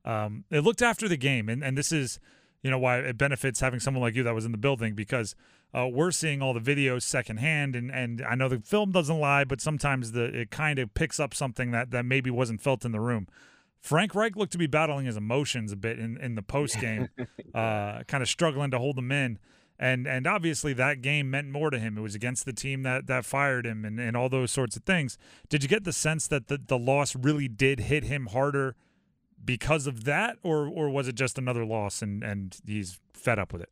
Um, 0.05 0.45
it 0.51 0.61
looked 0.61 0.83
after 0.83 1.09
the 1.09 1.17
game, 1.17 1.49
and, 1.49 1.65
and 1.65 1.79
this 1.79 1.91
is, 1.91 2.21
you 2.63 2.71
know, 2.71 2.79
why 2.79 2.99
it 2.99 3.17
benefits 3.17 3.61
having 3.61 3.81
someone 3.81 4.03
like 4.03 4.15
you 4.15 4.23
that 4.25 4.35
was 4.35 4.45
in 4.45 4.53
the 4.53 4.59
building 4.59 4.95
because 4.95 5.35
uh, 5.73 5.89
we're 5.89 6.11
seeing 6.11 6.43
all 6.43 6.53
the 6.53 6.61
videos 6.61 7.01
secondhand, 7.01 7.75
and, 7.77 7.91
and 7.91 8.23
I 8.29 8.35
know 8.35 8.51
the 8.51 8.61
film 8.61 8.93
doesn't 8.93 9.19
lie, 9.19 9.45
but 9.45 9.63
sometimes 9.63 10.13
the 10.13 10.25
it 10.25 10.51
kind 10.51 10.79
of 10.79 10.93
picks 10.93 11.19
up 11.19 11.33
something 11.33 11.71
that, 11.71 11.93
that 11.93 12.05
maybe 12.05 12.29
wasn't 12.29 12.61
felt 12.61 12.85
in 12.85 12.93
the 12.93 13.01
room. 13.01 13.27
Frank 13.81 14.15
Reich 14.15 14.37
looked 14.37 14.53
to 14.53 14.59
be 14.59 14.67
battling 14.67 15.07
his 15.07 15.17
emotions 15.17 15.73
a 15.73 15.77
bit 15.77 15.99
in, 15.99 16.19
in 16.19 16.35
the 16.35 16.43
post 16.43 16.79
game, 16.79 17.09
uh, 17.55 18.03
kind 18.07 18.23
of 18.23 18.29
struggling 18.29 18.71
to 18.71 18.79
hold 18.79 18.97
them 18.97 19.11
in. 19.11 19.39
And 19.79 20.07
and 20.07 20.27
obviously 20.27 20.73
that 20.75 21.03
game 21.03 21.31
meant 21.31 21.49
more 21.49 21.71
to 21.71 21.79
him. 21.79 21.99
It 21.99 22.03
was 22.03 22.15
against 22.15 22.45
the 22.45 22.53
team 22.53 22.83
that, 22.83 23.07
that 23.09 23.25
fired 23.25 23.67
him 23.67 23.85
and, 23.85 23.99
and 23.99 24.17
all 24.17 24.29
those 24.29 24.51
sorts 24.51 24.77
of 24.77 24.85
things. 24.85 25.19
Did 25.49 25.63
you 25.63 25.69
get 25.69 25.85
the 25.85 25.93
sense 25.93 26.29
that 26.29 26.49
the, 26.49 26.59
the 26.59 26.79
loss 26.79 27.17
really 27.17 27.49
did 27.49 27.81
hit 27.81 28.05
him 28.05 28.27
harder 28.27 28.77
because 29.45 29.87
of 29.87 30.05
that, 30.05 30.37
or 30.43 30.69
or 30.69 30.91
was 30.91 31.09
it 31.09 31.15
just 31.15 31.39
another 31.39 31.65
loss 31.65 32.03
and, 32.03 32.23
and 32.23 32.57
he's 32.67 33.01
fed 33.13 33.39
up 33.39 33.53
with 33.53 33.63
it? 33.63 33.71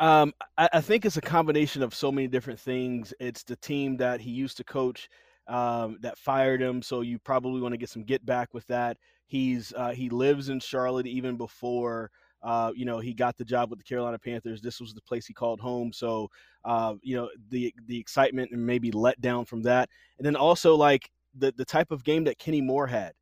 Um, 0.00 0.34
I, 0.58 0.68
I, 0.72 0.80
think 0.80 1.04
it's 1.04 1.16
a 1.16 1.20
combination 1.20 1.80
of 1.82 1.94
so 1.94 2.10
many 2.10 2.26
different 2.26 2.58
things. 2.58 3.14
It's 3.20 3.44
the 3.44 3.54
team 3.54 3.98
that 3.98 4.20
he 4.20 4.32
used 4.32 4.56
to 4.56 4.64
coach 4.64 5.08
um, 5.46 5.98
that 6.00 6.18
fired 6.18 6.60
him, 6.60 6.82
so 6.82 7.02
you 7.02 7.20
probably 7.20 7.60
want 7.60 7.72
to 7.72 7.78
get 7.78 7.88
some 7.88 8.02
get 8.02 8.26
back 8.26 8.52
with 8.52 8.66
that. 8.66 8.96
He's 9.26 9.72
uh, 9.76 9.90
he 9.90 10.08
lives 10.08 10.48
in 10.48 10.58
Charlotte 10.58 11.06
even 11.06 11.36
before 11.36 12.10
uh, 12.42 12.72
you 12.74 12.84
know 12.84 12.98
he 12.98 13.14
got 13.14 13.36
the 13.36 13.44
job 13.44 13.70
with 13.70 13.78
the 13.78 13.84
Carolina 13.84 14.18
Panthers. 14.18 14.60
This 14.60 14.80
was 14.80 14.94
the 14.94 15.02
place 15.02 15.26
he 15.26 15.32
called 15.32 15.60
home, 15.60 15.92
so 15.92 16.28
uh, 16.64 16.94
you 17.02 17.16
know 17.16 17.28
the 17.50 17.72
the 17.86 17.98
excitement 17.98 18.50
and 18.52 18.64
maybe 18.64 18.90
let 18.90 19.20
down 19.20 19.44
from 19.44 19.62
that, 19.62 19.88
and 20.18 20.26
then 20.26 20.36
also 20.36 20.74
like 20.74 21.10
the 21.36 21.52
the 21.56 21.64
type 21.64 21.90
of 21.90 22.04
game 22.04 22.24
that 22.24 22.38
Kenny 22.38 22.60
Moore 22.60 22.86
had. 22.86 23.12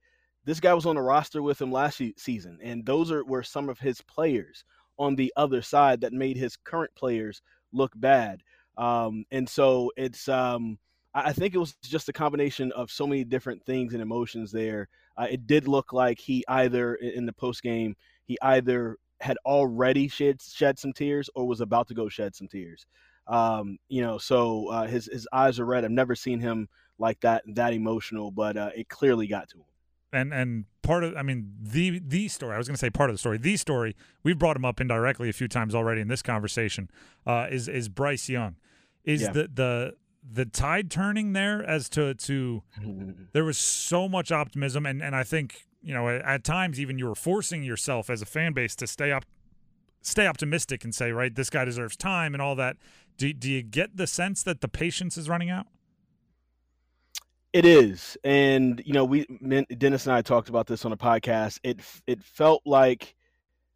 This 0.45 0.61
guy 0.61 0.73
was 0.73 0.87
on 0.87 0.97
the 0.97 1.03
roster 1.03 1.43
with 1.43 1.61
him 1.61 1.71
last 1.71 2.01
season, 2.17 2.59
and 2.63 2.85
those 2.85 3.11
are 3.11 3.25
were 3.25 3.43
some 3.43 3.69
of 3.69 3.79
his 3.79 4.01
players 4.03 4.65
on 4.99 5.17
the 5.17 5.33
other 5.37 5.63
side 5.63 6.01
that 6.01 6.13
made 6.13 6.37
his 6.37 6.57
current 6.57 6.95
players 6.95 7.43
look 7.73 7.93
bad. 7.97 8.43
Um, 8.77 9.25
and 9.31 9.49
so 9.49 9.93
it's 9.97 10.29
um, 10.29 10.79
I 11.15 11.33
think 11.33 11.55
it 11.55 11.59
was 11.59 11.75
just 11.83 12.09
a 12.09 12.13
combination 12.13 12.73
of 12.73 12.91
so 12.91 13.07
many 13.07 13.25
different 13.25 13.63
things 13.65 13.93
and 13.93 14.03
emotions 14.03 14.51
there. 14.51 14.89
Uh, 15.19 15.27
it 15.31 15.47
did 15.47 15.69
look 15.69 15.93
like 15.93 16.19
he 16.19 16.43
either 16.49 16.95
in 16.95 17.27
the 17.27 17.33
post 17.33 17.63
game 17.63 17.95
he 18.31 18.39
either 18.43 18.97
had 19.21 19.37
already 19.45 20.09
shed 20.09 20.41
shed 20.41 20.79
some 20.79 20.93
tears 20.93 21.31
or 21.35 21.47
was 21.47 21.61
about 21.61 21.89
to 21.89 21.95
go 21.95 22.09
shed 22.09 22.35
some 22.35 22.49
tears. 22.49 22.87
Um, 23.27 23.79
you 23.89 24.03
know, 24.03 24.19
so 24.19 24.69
uh, 24.69 24.87
his 24.87 25.09
his 25.13 25.29
eyes 25.33 25.61
are 25.61 25.65
red. 25.65 25.85
I've 25.85 25.91
never 25.91 26.15
seen 26.15 26.41
him 26.41 26.69
like 26.99 27.21
that 27.21 27.43
that 27.55 27.73
emotional, 27.73 28.31
but 28.31 28.57
uh, 28.57 28.71
it 28.75 28.89
clearly 28.89 29.27
got 29.27 29.49
to 29.51 29.59
him 29.59 29.65
and 30.13 30.33
and 30.33 30.65
part 30.83 31.05
of 31.05 31.17
I 31.17 31.23
mean 31.23 31.53
the 31.61 32.01
the 32.01 32.29
story 32.29 32.55
I 32.55 32.59
was 32.59 32.67
going 32.67 32.75
to 32.75 32.81
say 32.81 32.91
part 32.91 33.11
of 33.11 33.15
the 33.15 33.19
story 33.19 33.39
the 33.39 33.57
story 33.57 33.97
we've 34.23 34.39
brought 34.39 34.57
him 34.57 34.65
up 34.65 34.81
indirectly 34.81 35.29
a 35.29 35.33
few 35.33 35.49
times 35.49 35.75
already 35.75 36.01
in 36.01 36.09
this 36.09 36.23
conversation 36.23 36.91
uh, 37.27 37.47
is 37.51 37.69
is 37.69 37.89
Bryce 37.89 38.29
Young 38.29 38.57
is 39.05 39.23
yeah. 39.23 39.33
the 39.33 39.51
the 39.53 39.95
the 40.33 40.45
tide 40.45 40.91
turning 40.91 41.33
there 41.33 41.63
as 41.63 41.89
to 41.91 42.15
to 42.15 42.63
there 43.33 43.45
was 43.45 43.59
so 43.59 44.09
much 44.09 44.33
optimism 44.33 44.87
and 44.87 45.03
and 45.03 45.15
I 45.15 45.23
think 45.23 45.67
you 45.83 45.95
know 45.95 46.09
at, 46.09 46.45
times 46.45 46.81
even 46.81 46.99
you 46.99 47.07
were 47.07 47.15
forcing 47.15 47.63
yourself 47.63 48.11
as 48.11 48.23
a 48.23 48.27
fan 48.27 48.53
base 48.53 48.75
to 48.77 48.87
stay 48.87 49.13
up 49.13 49.25
stay 50.03 50.27
optimistic 50.27 50.85
and 50.85 50.95
say 50.95 51.13
right 51.13 51.35
this 51.35 51.51
guy 51.51 51.65
deserves 51.65 51.97
time 51.97 52.35
and 52.35 52.43
all 52.43 52.55
that 52.55 52.77
do, 53.17 53.33
do 53.33 53.51
you 53.51 53.63
get 53.63 53.97
the 53.97 54.07
sense 54.07 54.43
that 54.43 54.61
the 54.61 54.69
patience 54.69 55.17
is 55.17 55.29
running 55.29 55.51
out 55.51 55.67
it 57.53 57.65
is, 57.65 58.17
and 58.23 58.81
you 58.85 58.93
know, 58.93 59.05
we 59.05 59.27
Dennis 59.77 60.07
and 60.07 60.15
I 60.15 60.23
talked 60.23 60.49
about 60.49 60.69
this 60.69 60.85
on 60.85 60.93
a 60.93 60.97
podcast. 60.97 61.59
It 61.65 61.81
it 62.07 62.23
felt 62.23 62.63
like 62.65 63.17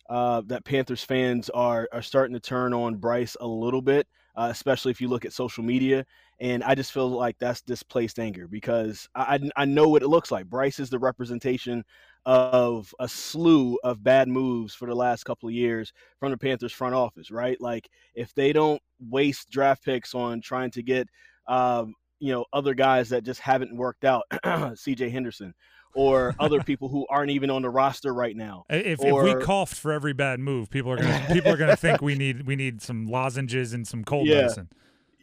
uh, 0.08 0.42
that 0.46 0.64
Panthers 0.64 1.02
fans 1.02 1.50
are 1.50 1.88
are 1.92 2.02
starting 2.02 2.34
to 2.34 2.40
turn 2.40 2.72
on 2.72 2.96
Bryce 2.96 3.36
a 3.40 3.46
little 3.46 3.82
bit, 3.82 4.06
uh, 4.36 4.46
especially 4.48 4.92
if 4.92 5.00
you 5.00 5.08
look 5.08 5.24
at 5.24 5.32
social 5.32 5.64
media. 5.64 6.06
And 6.40 6.64
I 6.64 6.74
just 6.74 6.92
feel 6.92 7.08
like 7.08 7.38
that's 7.38 7.60
displaced 7.60 8.18
anger 8.18 8.48
because 8.48 9.08
I 9.14 9.38
I 9.56 9.64
know 9.64 9.88
what 9.88 10.02
it 10.02 10.08
looks 10.08 10.30
like. 10.30 10.46
Bryce 10.46 10.80
is 10.80 10.90
the 10.90 10.98
representation 10.98 11.84
of 12.26 12.94
a 12.98 13.08
slew 13.08 13.78
of 13.84 14.02
bad 14.02 14.28
moves 14.28 14.74
for 14.74 14.86
the 14.86 14.94
last 14.94 15.24
couple 15.24 15.48
of 15.48 15.54
years 15.54 15.92
from 16.18 16.30
the 16.30 16.38
Panthers 16.38 16.72
front 16.72 16.94
office, 16.94 17.30
right? 17.30 17.60
Like 17.60 17.88
if 18.14 18.34
they 18.34 18.52
don't 18.52 18.80
waste 18.98 19.50
draft 19.50 19.84
picks 19.84 20.14
on 20.14 20.40
trying 20.40 20.70
to 20.72 20.82
get 20.82 21.08
um, 21.46 21.94
you 22.20 22.32
know 22.32 22.46
other 22.52 22.74
guys 22.74 23.10
that 23.10 23.24
just 23.24 23.40
haven't 23.40 23.76
worked 23.76 24.04
out, 24.04 24.24
C.J. 24.78 25.10
Henderson, 25.10 25.54
or 25.94 26.34
other 26.38 26.62
people 26.64 26.88
who 26.88 27.06
aren't 27.10 27.30
even 27.30 27.50
on 27.50 27.62
the 27.62 27.70
roster 27.70 28.14
right 28.14 28.36
now. 28.36 28.64
If, 28.70 29.00
or, 29.00 29.26
if 29.26 29.38
we 29.38 29.44
coughed 29.44 29.76
for 29.76 29.92
every 29.92 30.12
bad 30.12 30.40
move, 30.40 30.70
people 30.70 30.92
are 30.92 30.96
gonna 30.96 31.26
people 31.32 31.52
are 31.52 31.56
gonna 31.56 31.76
think 31.76 32.00
we 32.00 32.14
need 32.14 32.46
we 32.46 32.56
need 32.56 32.82
some 32.82 33.06
lozenges 33.06 33.72
and 33.72 33.86
some 33.86 34.04
cold 34.04 34.26
yeah. 34.26 34.36
medicine. 34.36 34.68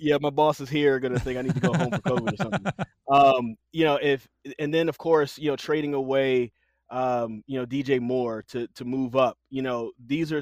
Yeah, 0.01 0.17
my 0.19 0.31
bosses 0.31 0.69
here 0.69 0.95
are 0.95 0.99
gonna 0.99 1.19
think 1.19 1.37
I 1.37 1.43
need 1.43 1.53
to 1.53 1.59
go 1.61 1.73
home 1.75 1.91
for 1.91 2.01
COVID 2.01 2.33
or 2.33 2.37
something. 2.37 2.67
Um, 3.11 3.57
you 3.73 3.83
know, 3.83 3.99
if 4.01 4.25
and 4.57 4.73
then 4.73 4.87
of 4.87 4.97
course, 4.97 5.37
you 5.37 5.49
know, 5.51 5.57
trading 5.57 5.93
away 5.93 6.53
um, 6.89 7.43
you 7.45 7.59
know, 7.59 7.65
DJ 7.65 7.99
Moore 7.99 8.41
to 8.49 8.67
to 8.75 8.85
move 8.85 9.17
up. 9.17 9.37
You 9.49 9.61
know, 9.61 9.91
these 10.05 10.31
are 10.31 10.41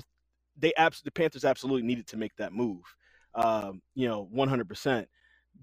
they 0.56 0.74
abs- 0.76 1.02
the 1.02 1.12
Panthers 1.12 1.46
absolutely 1.46 1.82
needed 1.88 2.06
to 2.10 2.18
make 2.18 2.36
that 2.38 2.54
move. 2.54 2.82
Um, 3.34 3.82
you 3.96 4.08
know, 4.08 4.28
100% 4.32 5.08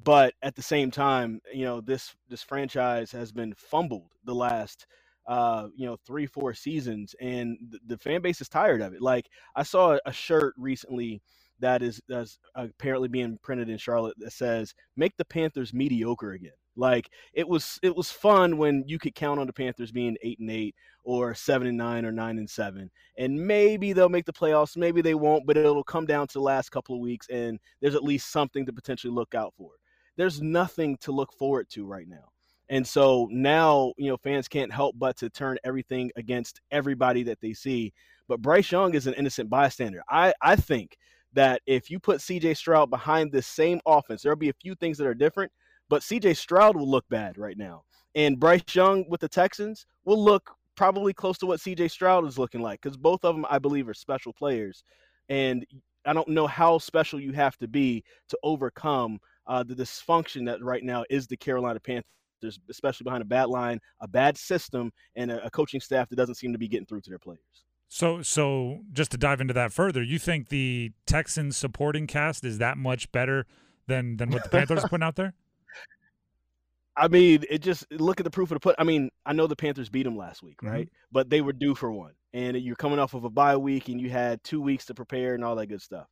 but 0.05 0.35
at 0.43 0.57
the 0.57 0.63
same 0.63 0.91
time, 0.91 1.41
you 1.53 1.65
know 1.65 1.81
this 1.81 2.15
this 2.29 2.43
franchise 2.43 3.13
has 3.13 3.33
been 3.33 3.55
fumbled 3.55 4.11
the 4.25 4.35
last 4.35 4.87
uh, 5.29 5.69
you 5.77 5.87
know 5.87 5.97
three 6.07 6.27
four 6.27 6.55
seasons, 6.55 7.15
and 7.21 7.57
the, 7.71 7.79
the 7.87 7.99
fan 7.99 8.21
base 8.21 8.41
is 8.41 8.49
tired 8.49 8.83
of 8.83 8.95
it. 8.95 9.03
Like 9.03 9.29
I 9.55 9.63
saw 9.63 9.99
a 10.07 10.13
shirt 10.13 10.55
recently 10.59 11.23
that 11.61 11.83
is 11.83 12.01
that's 12.09 12.39
uh, 12.55 12.67
apparently 12.79 13.09
being 13.09 13.39
printed 13.43 13.69
in 13.69 13.79
Charlotte 13.79 14.15
that 14.19 14.33
says 14.33 14.75
"Make 14.97 15.17
the 15.17 15.25
Panthers 15.25 15.73
mediocre 15.73 16.33
again." 16.33 16.53
Like 16.77 17.09
it 17.33 17.49
was 17.49 17.79
it 17.83 17.97
was 17.97 18.11
fun 18.11 18.59
when 18.59 18.85
you 18.87 18.99
could 18.99 19.15
count 19.15 19.41
on 19.41 19.47
the 19.47 19.53
Panthers 19.53 19.93
being 19.93 20.17
eight 20.23 20.39
and 20.39 20.51
eight 20.51 20.75
or 21.05 21.35
seven 21.35 21.69
and 21.69 21.77
nine 21.77 22.05
or 22.05 22.13
nine 22.13 22.39
and 22.39 22.51
seven. 22.51 22.91
And 23.17 23.47
maybe 23.47 23.93
they'll 23.93 24.09
make 24.09 24.27
the 24.27 24.33
playoffs, 24.33 24.77
maybe 24.77 25.01
they 25.01 25.15
won't, 25.15 25.47
but 25.47 25.57
it'll 25.57 25.85
come 25.85 26.05
down 26.05 26.27
to 26.27 26.35
the 26.35 26.41
last 26.41 26.71
couple 26.71 26.95
of 26.95 27.01
weeks 27.01 27.29
and 27.31 27.59
there's 27.81 27.95
at 27.95 28.05
least 28.05 28.31
something 28.31 28.67
to 28.67 28.73
potentially 28.73 29.13
look 29.13 29.35
out 29.35 29.55
for 29.57 29.71
there's 30.17 30.41
nothing 30.41 30.97
to 30.99 31.13
look 31.13 31.33
forward 31.33 31.69
to 31.71 31.87
right 31.87 32.09
now. 32.09 32.31
And 32.69 32.87
so 32.87 33.29
now, 33.31 33.93
you 33.97 34.09
know, 34.09 34.17
fans 34.17 34.49
can't 34.49 34.73
help 34.73 34.97
but 34.99 35.17
to 35.19 35.31
turn 35.31 35.57
everything 35.63 36.11
against 36.17 36.61
everybody 36.71 37.23
that 37.25 37.41
they 37.41 37.53
see. 37.53 37.93
But 38.29 38.43
Bryce 38.43 38.73
Young 38.73 38.95
is 38.95 39.07
an 39.07 39.15
innocent 39.15 39.49
bystander. 39.49 40.03
I, 40.11 40.33
I 40.43 40.57
think 40.57 40.97
that 41.37 41.61
if 41.67 41.91
you 41.91 42.01
put 42.01 42.21
CJ 42.21 42.57
Stroud 42.57 42.91
behind 42.91 43.31
this 43.31 43.47
same 43.47 43.79
offense, 43.87 44.23
there'll 44.23 44.37
be 44.37 44.49
a 44.49 44.55
few 44.55 44.75
things 44.75 44.97
that 44.99 45.07
are 45.07 45.15
different, 45.15 45.53
but 45.89 46.03
CJ 46.03 46.35
Stroud 46.37 46.77
will 46.77 46.91
look 46.91 47.05
bad 47.11 47.37
right 47.39 47.59
now. 47.59 47.85
And 48.15 48.41
Bryce 48.41 48.63
Young 48.73 49.05
with 49.09 49.21
the 49.21 49.29
Texans 49.29 49.87
will 50.07 50.23
look 50.23 50.51
probably 50.77 51.13
close 51.13 51.37
to 51.39 51.47
what 51.47 51.61
CJ 51.61 51.91
Stroud 51.91 52.27
is 52.27 52.39
looking 52.39 52.63
like 52.63 52.81
because 52.81 52.97
both 52.97 53.23
of 53.25 53.35
them, 53.35 53.45
I 53.51 53.59
believe, 53.59 53.87
are 53.87 53.95
special 53.95 54.33
players. 54.33 54.83
And 55.29 55.67
I 56.07 56.15
don't 56.15 56.29
know 56.29 56.47
how 56.47 56.79
special 56.79 57.21
you 57.21 57.33
have 57.33 57.59
to 57.59 57.69
be 57.69 58.03
to 58.31 58.39
overcome 58.43 59.19
uh, 59.47 59.63
the 59.63 59.75
dysfunction 59.75 60.47
that 60.47 60.65
right 60.65 60.83
now 60.83 61.05
is 61.11 61.27
the 61.27 61.37
Carolina 61.37 61.81
Panthers, 61.81 62.59
especially 62.71 63.05
behind 63.05 63.23
a 63.23 63.27
bad 63.27 63.49
line, 63.49 63.79
a 64.01 64.09
bad 64.09 64.39
system, 64.39 64.91
and 65.17 65.31
a, 65.31 65.45
a 65.45 65.51
coaching 65.51 65.81
staff 65.81 66.09
that 66.09 66.17
doesn't 66.17 66.37
seem 66.37 66.53
to 66.53 66.59
be 66.59 66.69
getting 66.69 66.87
through 66.87 67.03
to 67.03 67.11
their 67.11 67.19
players. 67.19 67.66
So, 67.89 68.23
so 68.23 68.81
just 68.93 69.13
to 69.13 69.17
dive 69.17 69.41
into 69.41 69.55
that 69.55 69.73
further, 69.73 70.03
you 70.03 70.19
think 70.19 70.49
the 70.49 70.93
Texans 71.07 71.57
supporting 71.57 72.07
cast 72.07 72.45
is 72.45 72.59
that 72.59 72.77
much 72.77 73.11
better 73.13 73.47
than 73.87 74.17
than 74.17 74.31
what 74.31 74.43
the 74.43 74.49
Panthers 74.49 74.85
are 74.85 74.89
putting 74.89 75.05
out 75.05 75.17
there? 75.17 75.35
I 76.97 77.09
mean, 77.09 77.45
it 77.51 77.59
just 77.59 77.91
look 77.93 78.21
at 78.21 78.25
the 78.25 78.31
proof 78.31 78.51
of 78.51 78.57
the 78.57 78.61
put. 78.61 78.75
I 78.79 78.85
mean, 78.85 79.11
I 79.27 79.35
know 79.35 79.47
the 79.47 79.57
Panthers 79.57 79.91
beat 79.91 80.05
them 80.05 80.17
last 80.17 80.43
week, 80.43 80.63
right? 80.63 80.89
But 81.13 81.29
they 81.29 81.43
were 81.43 81.53
due 81.53 81.75
for 81.75 81.93
one, 81.93 82.13
and 82.33 82.57
you're 82.57 82.77
coming 82.77 82.99
off 82.99 83.15
of 83.15 83.25
a 83.25 83.31
bye 83.31 83.57
week, 83.57 83.89
and 83.89 84.01
you 84.01 84.09
had 84.09 84.43
two 84.43 84.63
weeks 84.63 84.87
to 84.87 84.95
prepare 84.95 85.35
and 85.35 85.45
all 85.45 85.57
that 85.57 85.67
good 85.67 85.83
stuff. 85.83 86.07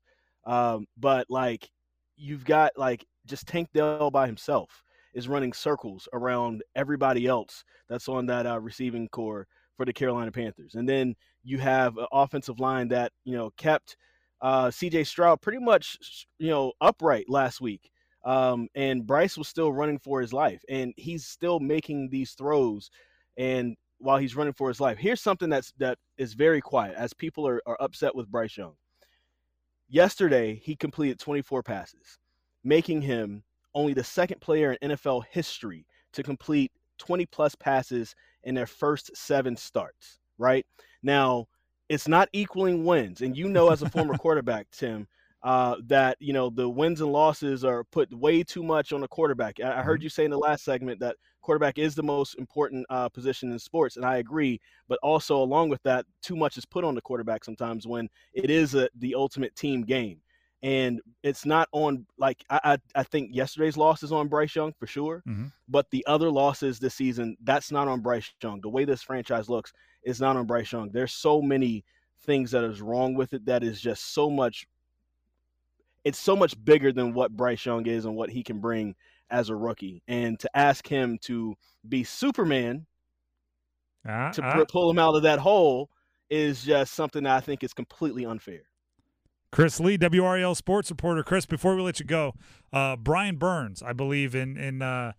Um, 0.45 0.87
but 0.99 1.27
like, 1.31 1.71
you've 2.17 2.45
got 2.45 2.73
like 2.77 3.05
just 3.25 3.47
Tank 3.47 3.71
Dell 3.73 4.11
by 4.11 4.27
himself 4.27 4.83
is 5.15 5.27
running 5.27 5.55
circles 5.55 6.07
around 6.13 6.63
everybody 6.77 7.27
else 7.27 7.65
that's 7.89 8.09
on 8.09 8.27
that 8.27 8.47
uh, 8.47 8.61
receiving 8.61 9.09
corps 9.09 9.47
for 9.79 9.87
the 9.87 9.93
Carolina 9.93 10.31
Panthers, 10.31 10.75
and 10.75 10.87
then 10.87 11.15
you 11.45 11.59
have 11.59 11.99
an 11.99 12.07
offensive 12.11 12.59
line 12.59 12.89
that 12.89 13.13
you 13.25 13.37
know 13.37 13.51
kept 13.57 13.97
uh, 14.41 14.71
C.J. 14.71 15.05
Stroud 15.05 15.41
pretty 15.41 15.59
much 15.59 16.27
you 16.39 16.49
know 16.49 16.73
upright 16.81 17.29
last 17.29 17.61
week. 17.61 17.91
Um, 18.25 18.69
and 18.75 19.07
Bryce 19.07 19.37
was 19.37 19.49
still 19.49 19.73
running 19.73 19.99
for 19.99 20.21
his 20.21 20.33
life, 20.33 20.63
and 20.69 20.95
he's 20.97 21.27
still 21.27 21.61
making 21.61 22.09
these 22.09 22.33
throws. 22.33 22.91
And 23.37 23.77
while 23.99 24.17
he's 24.17 24.35
running 24.35 24.55
for 24.55 24.69
his 24.69 24.81
life, 24.81 24.97
here's 24.99 25.21
something 25.21 25.51
that's 25.51 25.73
that 25.79 25.99
is 26.17 26.33
very 26.33 26.61
quiet 26.61 26.95
as 26.97 27.13
people 27.13 27.47
are, 27.47 27.61
are 27.67 27.77
upset 27.81 28.15
with 28.15 28.31
Bryce 28.31 28.57
Young. 28.57 28.75
Yesterday, 29.89 30.61
he 30.65 30.75
completed 30.75 31.19
24 31.19 31.63
passes, 31.63 32.19
making 32.65 33.03
him 33.03 33.45
only 33.75 33.93
the 33.93 34.05
second 34.05 34.41
player 34.41 34.77
in 34.81 34.91
NFL 34.91 35.25
history 35.31 35.87
to 36.15 36.23
complete 36.23 36.73
20 36.99 37.27
plus 37.27 37.55
passes 37.55 38.15
in 38.45 38.55
their 38.55 38.67
first 38.67 39.15
seven 39.15 39.57
starts. 39.57 40.19
Right 40.39 40.67
now, 41.05 41.47
it's 41.89 42.09
not 42.09 42.29
equaling 42.33 42.85
wins, 42.85 43.21
and 43.21 43.37
you 43.37 43.49
know, 43.49 43.71
as 43.71 43.83
a 43.83 43.91
former 43.91 44.15
quarterback, 44.19 44.67
Tim, 44.73 45.07
uh, 45.43 45.77
that 45.87 46.17
you 46.19 46.33
know 46.33 46.49
the 46.49 46.69
wins 46.69 47.03
and 47.03 47.13
losses 47.13 47.63
are 47.65 47.85
put 47.85 48.13
way 48.13 48.43
too 48.43 48.63
much 48.63 48.93
on 48.93 49.01
the 49.03 49.09
quarterback. 49.09 49.61
I, 49.61 49.81
I 49.81 49.83
heard 49.83 50.03
you 50.03 50.09
say 50.09 50.25
in 50.25 50.31
the 50.31 50.39
last 50.39 50.65
segment 50.65 50.99
that 51.01 51.17
quarterback 51.43 51.77
is 51.77 51.95
the 51.95 52.03
most 52.03 52.37
important 52.39 52.87
uh, 52.89 53.11
position 53.11 53.53
in 53.53 53.59
sports, 53.59 53.97
and 53.97 54.07
I 54.07 54.17
agree. 54.17 54.59
But 54.89 54.99
also, 55.03 55.37
along 55.37 55.69
with 55.69 55.83
that, 55.83 56.07
too 56.23 56.37
much 56.37 56.57
is 56.57 56.65
put 56.65 56.85
on 56.85 56.95
the 56.95 57.03
quarterback 57.03 57.45
sometimes 57.45 57.87
when 57.87 58.09
it 58.33 58.49
is 58.49 58.75
a, 58.75 58.89
the 58.99 59.15
ultimate 59.15 59.55
team 59.55 59.83
game, 59.83 60.23
and 60.63 61.03
it's 61.23 61.45
not 61.45 61.69
on. 61.73 62.07
Like 62.17 62.43
I, 62.49 62.61
I, 62.65 63.01
I 63.01 63.03
think 63.03 63.29
yesterday's 63.35 63.77
loss 63.77 64.03
is 64.03 64.11
on 64.13 64.29
Bryce 64.29 64.57
Young 64.57 64.73
for 64.79 64.87
sure, 64.87 65.23
Mhm. 65.29 65.53
but 65.69 65.91
the 65.91 66.03
other 66.07 66.31
losses 66.31 66.79
this 66.79 66.95
season, 66.95 67.37
that's 67.43 67.71
not 67.71 67.89
on 67.89 68.01
Bryce 68.01 68.33
Young. 68.43 68.63
The 68.63 68.71
way 68.71 68.87
this 68.87 69.03
franchise 69.03 69.51
looks 69.51 69.75
is 70.05 70.21
not 70.21 70.37
on 70.37 70.47
Bryce 70.47 70.73
Young. 70.73 70.91
There's 70.91 71.13
so 71.13 71.43
many 71.43 71.85
things 72.23 72.51
that 72.53 72.65
is 72.65 72.81
wrong 72.81 73.15
with 73.15 73.33
it 73.35 73.45
that 73.47 73.63
is 73.63 73.81
just 73.81 74.15
so 74.15 74.31
much 74.31 74.67
it's 76.05 76.19
so 76.19 76.37
much 76.37 76.63
bigger 76.65 76.93
than 76.93 77.15
what 77.15 77.35
Bryce 77.35 77.65
Young 77.65 77.87
is 77.87 78.05
and 78.05 78.15
what 78.15 78.29
he 78.29 78.43
can 78.43 78.61
bring 78.61 78.95
as 79.31 79.49
a 79.49 79.57
rookie. 79.57 80.03
And 80.07 80.39
to 80.41 80.55
ask 80.55 80.87
him 80.87 81.19
to 81.23 81.55
be 81.89 82.05
Superman 82.05 82.87
Ah, 84.07 84.31
to 84.33 84.43
pu- 84.43 84.67
pull 84.67 84.91
him 84.91 84.99
out 84.99 85.15
of 85.15 85.23
that 85.23 85.39
hole 85.39 85.91
is 86.29 86.65
just 86.65 86.93
something 86.93 87.25
that 87.25 87.37
I 87.37 87.41
think 87.41 87.65
is 87.65 87.73
completely 87.73 88.27
unfair. 88.27 88.61
Chris 89.51 89.81
Lee, 89.81 89.97
WRAL 89.97 90.55
sports 90.57 90.91
reporter. 90.91 91.23
Chris, 91.23 91.47
before 91.47 91.75
we 91.77 91.83
let 91.83 92.01
you 92.01 92.05
go, 92.05 92.35
uh, 92.73 92.97
Brian 92.97 93.37
Burns, 93.37 93.83
I 93.83 93.93
believe 93.93 94.35
in 94.35 94.57
in 94.57 94.83
uh, 94.83 95.13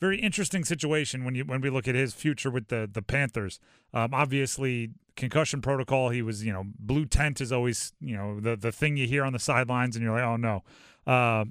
very 0.00 0.18
interesting 0.18 0.64
situation 0.64 1.24
when 1.24 1.34
you 1.34 1.44
when 1.44 1.60
we 1.60 1.70
look 1.70 1.86
at 1.86 1.94
his 1.94 2.14
future 2.14 2.50
with 2.50 2.68
the 2.68 2.88
the 2.90 3.02
Panthers. 3.02 3.60
Um, 3.92 4.14
obviously, 4.14 4.90
concussion 5.16 5.60
protocol. 5.60 6.08
He 6.08 6.22
was, 6.22 6.44
you 6.44 6.52
know, 6.52 6.64
blue 6.78 7.04
tent 7.04 7.40
is 7.40 7.52
always, 7.52 7.92
you 8.00 8.16
know, 8.16 8.40
the 8.40 8.56
the 8.56 8.72
thing 8.72 8.96
you 8.96 9.06
hear 9.06 9.24
on 9.24 9.32
the 9.32 9.38
sidelines, 9.38 9.96
and 9.96 10.04
you're 10.04 10.14
like, 10.14 10.24
oh 10.24 10.36
no. 10.36 10.62
Uh, 11.06 11.44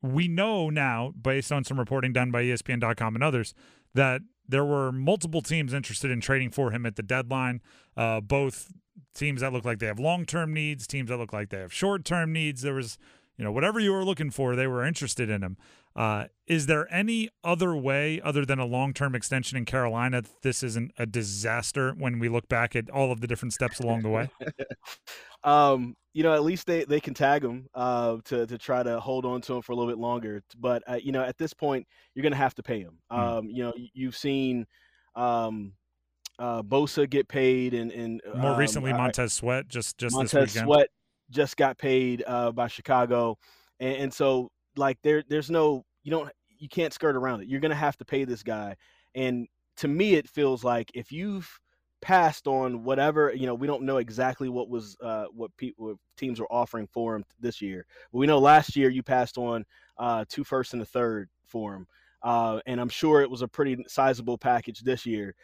we 0.00 0.28
know 0.28 0.70
now, 0.70 1.12
based 1.20 1.50
on 1.50 1.64
some 1.64 1.78
reporting 1.78 2.12
done 2.12 2.30
by 2.30 2.44
ESPN.com 2.44 3.16
and 3.16 3.24
others, 3.24 3.52
that 3.94 4.20
there 4.48 4.64
were 4.64 4.92
multiple 4.92 5.42
teams 5.42 5.74
interested 5.74 6.10
in 6.10 6.20
trading 6.20 6.50
for 6.50 6.70
him 6.70 6.86
at 6.86 6.96
the 6.96 7.02
deadline. 7.02 7.60
Uh, 7.96 8.20
both 8.20 8.72
teams 9.14 9.40
that 9.40 9.52
look 9.52 9.64
like 9.64 9.78
they 9.78 9.86
have 9.86 9.98
long 9.98 10.24
term 10.24 10.52
needs, 10.54 10.86
teams 10.86 11.08
that 11.10 11.16
look 11.16 11.32
like 11.32 11.50
they 11.50 11.58
have 11.58 11.72
short 11.72 12.04
term 12.04 12.32
needs. 12.32 12.62
There 12.62 12.74
was, 12.74 12.98
you 13.36 13.44
know, 13.44 13.52
whatever 13.52 13.80
you 13.80 13.92
were 13.92 14.04
looking 14.04 14.30
for, 14.30 14.54
they 14.54 14.66
were 14.66 14.84
interested 14.84 15.28
in 15.28 15.42
him. 15.42 15.56
Uh, 15.98 16.26
is 16.46 16.66
there 16.66 16.86
any 16.94 17.28
other 17.42 17.74
way 17.74 18.20
other 18.20 18.44
than 18.44 18.60
a 18.60 18.64
long 18.64 18.94
term 18.94 19.16
extension 19.16 19.58
in 19.58 19.64
Carolina 19.64 20.22
that 20.22 20.42
this 20.42 20.62
isn't 20.62 20.92
a 20.96 21.06
disaster 21.06 21.92
when 21.98 22.20
we 22.20 22.28
look 22.28 22.48
back 22.48 22.76
at 22.76 22.88
all 22.88 23.10
of 23.10 23.20
the 23.20 23.26
different 23.26 23.52
steps 23.52 23.80
along 23.80 24.02
the 24.02 24.08
way? 24.08 24.30
Um, 25.44 25.96
you 26.14 26.24
know, 26.24 26.34
at 26.34 26.42
least 26.42 26.66
they, 26.66 26.82
they 26.82 26.98
can 26.98 27.14
tag 27.14 27.44
him 27.44 27.68
uh, 27.72 28.16
to 28.24 28.44
to 28.44 28.58
try 28.58 28.82
to 28.82 28.98
hold 28.98 29.24
on 29.24 29.40
to 29.42 29.54
him 29.54 29.62
for 29.62 29.70
a 29.70 29.76
little 29.76 29.90
bit 29.90 29.98
longer. 29.98 30.42
But 30.58 30.82
uh, 30.88 30.98
you 31.00 31.12
know, 31.12 31.22
at 31.22 31.38
this 31.38 31.54
point, 31.54 31.86
you're 32.12 32.24
going 32.24 32.32
to 32.32 32.36
have 32.38 32.56
to 32.56 32.62
pay 32.62 32.80
him. 32.80 32.98
Hmm. 33.08 33.20
Um, 33.20 33.48
You 33.48 33.62
know, 33.62 33.72
you've 33.94 34.16
seen 34.16 34.66
um, 35.14 35.74
uh, 36.40 36.62
Bosa 36.62 37.08
get 37.08 37.28
paid, 37.28 37.72
and 37.72 37.92
and 37.92 38.20
More 38.34 38.50
um, 38.50 38.58
recently, 38.58 38.90
I- 38.90 38.96
Montez 38.96 39.32
Sweat 39.32 39.68
just 39.68 39.96
just 39.96 40.16
Montez. 40.16 40.54
Sweat 40.54 40.88
just 41.30 41.56
got 41.56 41.78
paid 41.78 42.24
uh, 42.26 42.50
by 42.50 42.66
Chicago, 42.66 43.38
and, 43.78 43.96
and 43.96 44.12
so 44.12 44.50
like 44.76 44.98
there 45.04 45.22
there's 45.28 45.52
no 45.52 45.84
you 46.08 46.10
don't 46.10 46.32
you 46.58 46.70
can't 46.70 46.94
skirt 46.94 47.16
around 47.16 47.42
it. 47.42 47.48
You're 47.48 47.60
gonna 47.60 47.74
have 47.74 47.98
to 47.98 48.04
pay 48.04 48.24
this 48.24 48.42
guy, 48.42 48.76
and 49.14 49.46
to 49.76 49.88
me 49.88 50.14
it 50.14 50.26
feels 50.26 50.64
like 50.64 50.90
if 50.94 51.12
you've 51.12 51.60
passed 52.00 52.46
on 52.46 52.82
whatever 52.82 53.34
you 53.34 53.46
know 53.46 53.54
we 53.54 53.66
don't 53.66 53.82
know 53.82 53.98
exactly 53.98 54.48
what 54.48 54.70
was 54.70 54.96
uh, 55.02 55.26
what 55.34 55.54
people 55.58 55.88
what 55.88 55.96
teams 56.16 56.40
were 56.40 56.50
offering 56.50 56.86
for 56.86 57.14
him 57.14 57.24
this 57.40 57.60
year 57.60 57.84
but 58.10 58.18
we 58.18 58.26
know 58.26 58.38
last 58.38 58.74
year 58.74 58.88
you 58.88 59.02
passed 59.02 59.36
on 59.36 59.66
uh, 59.98 60.24
two 60.30 60.44
first 60.44 60.72
and 60.72 60.80
a 60.80 60.86
third 60.86 61.28
for 61.44 61.74
him 61.74 61.86
uh, 62.22 62.58
and 62.66 62.80
i'm 62.80 62.88
sure 62.88 63.20
it 63.20 63.30
was 63.30 63.42
a 63.42 63.48
pretty 63.48 63.76
sizable 63.86 64.38
package 64.38 64.80
this 64.80 65.04
year 65.04 65.34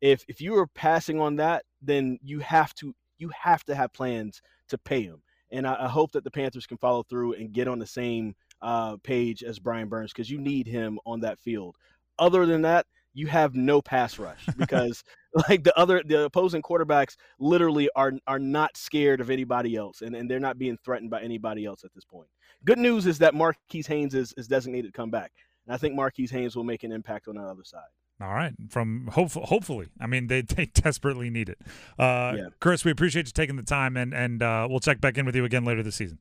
if 0.00 0.24
if 0.28 0.40
you 0.40 0.52
were 0.52 0.68
passing 0.68 1.20
on 1.20 1.36
that 1.36 1.64
then 1.82 2.16
you 2.22 2.38
have 2.38 2.72
to 2.74 2.94
you 3.18 3.28
have 3.38 3.62
to 3.64 3.74
have 3.74 3.92
plans 3.92 4.40
to 4.68 4.78
pay 4.78 5.02
him 5.02 5.20
and 5.50 5.66
i, 5.66 5.84
I 5.84 5.88
hope 5.88 6.12
that 6.12 6.22
the 6.22 6.30
panthers 6.30 6.66
can 6.66 6.78
follow 6.78 7.02
through 7.02 7.34
and 7.34 7.52
get 7.52 7.68
on 7.68 7.80
the 7.80 7.86
same 7.86 8.36
uh, 8.64 8.96
page 9.02 9.44
as 9.44 9.58
brian 9.58 9.88
burns 9.88 10.12
because 10.12 10.30
you 10.30 10.38
need 10.38 10.66
him 10.66 10.98
on 11.06 11.20
that 11.20 11.38
field 11.38 11.76
other 12.18 12.46
than 12.46 12.62
that 12.62 12.86
you 13.14 13.28
have 13.28 13.54
no 13.54 13.80
pass 13.80 14.18
rush 14.18 14.44
because 14.58 15.02
like 15.48 15.64
the 15.64 15.76
other 15.78 16.02
the 16.04 16.24
opposing 16.24 16.60
quarterbacks 16.60 17.16
literally 17.38 17.88
are 17.96 18.12
are 18.26 18.38
not 18.38 18.76
scared 18.76 19.20
of 19.20 19.30
anybody 19.30 19.76
else 19.76 20.02
and, 20.02 20.14
and 20.14 20.30
they're 20.30 20.40
not 20.40 20.58
being 20.58 20.76
threatened 20.84 21.10
by 21.10 21.22
anybody 21.22 21.64
else 21.64 21.84
at 21.84 21.94
this 21.94 22.04
point. 22.04 22.28
Good 22.64 22.78
news 22.78 23.06
is 23.06 23.18
that 23.18 23.34
Marquis 23.34 23.84
Haynes 23.86 24.14
is, 24.14 24.32
is 24.36 24.48
designated 24.48 24.92
to 24.92 24.96
come 24.96 25.10
back. 25.10 25.32
And 25.66 25.74
I 25.74 25.78
think 25.78 25.94
Marquis 25.94 26.28
Haynes 26.30 26.56
will 26.56 26.64
make 26.64 26.84
an 26.84 26.92
impact 26.92 27.28
on 27.28 27.36
the 27.36 27.42
other 27.42 27.64
side. 27.64 27.82
All 28.20 28.32
right, 28.32 28.52
from 28.68 29.08
hopefully, 29.08 29.46
hopefully, 29.48 29.88
I 30.00 30.06
mean 30.06 30.28
they 30.28 30.40
they 30.42 30.66
desperately 30.66 31.30
need 31.30 31.48
it. 31.48 31.58
Uh, 31.98 32.34
Yeah. 32.36 32.48
Chris, 32.60 32.84
we 32.84 32.90
appreciate 32.90 33.26
you 33.26 33.32
taking 33.32 33.56
the 33.56 33.62
time, 33.62 33.96
and 33.96 34.14
and 34.14 34.42
uh, 34.42 34.66
we'll 34.70 34.80
check 34.80 35.00
back 35.00 35.18
in 35.18 35.26
with 35.26 35.34
you 35.34 35.44
again 35.44 35.64
later 35.64 35.82
this 35.82 35.96
season. 35.96 36.18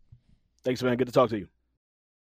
Thanks, 0.64 0.82
man. 0.82 0.96
Good 0.98 1.08
to 1.08 1.14
talk 1.14 1.30
to 1.30 1.38
you. 1.38 1.48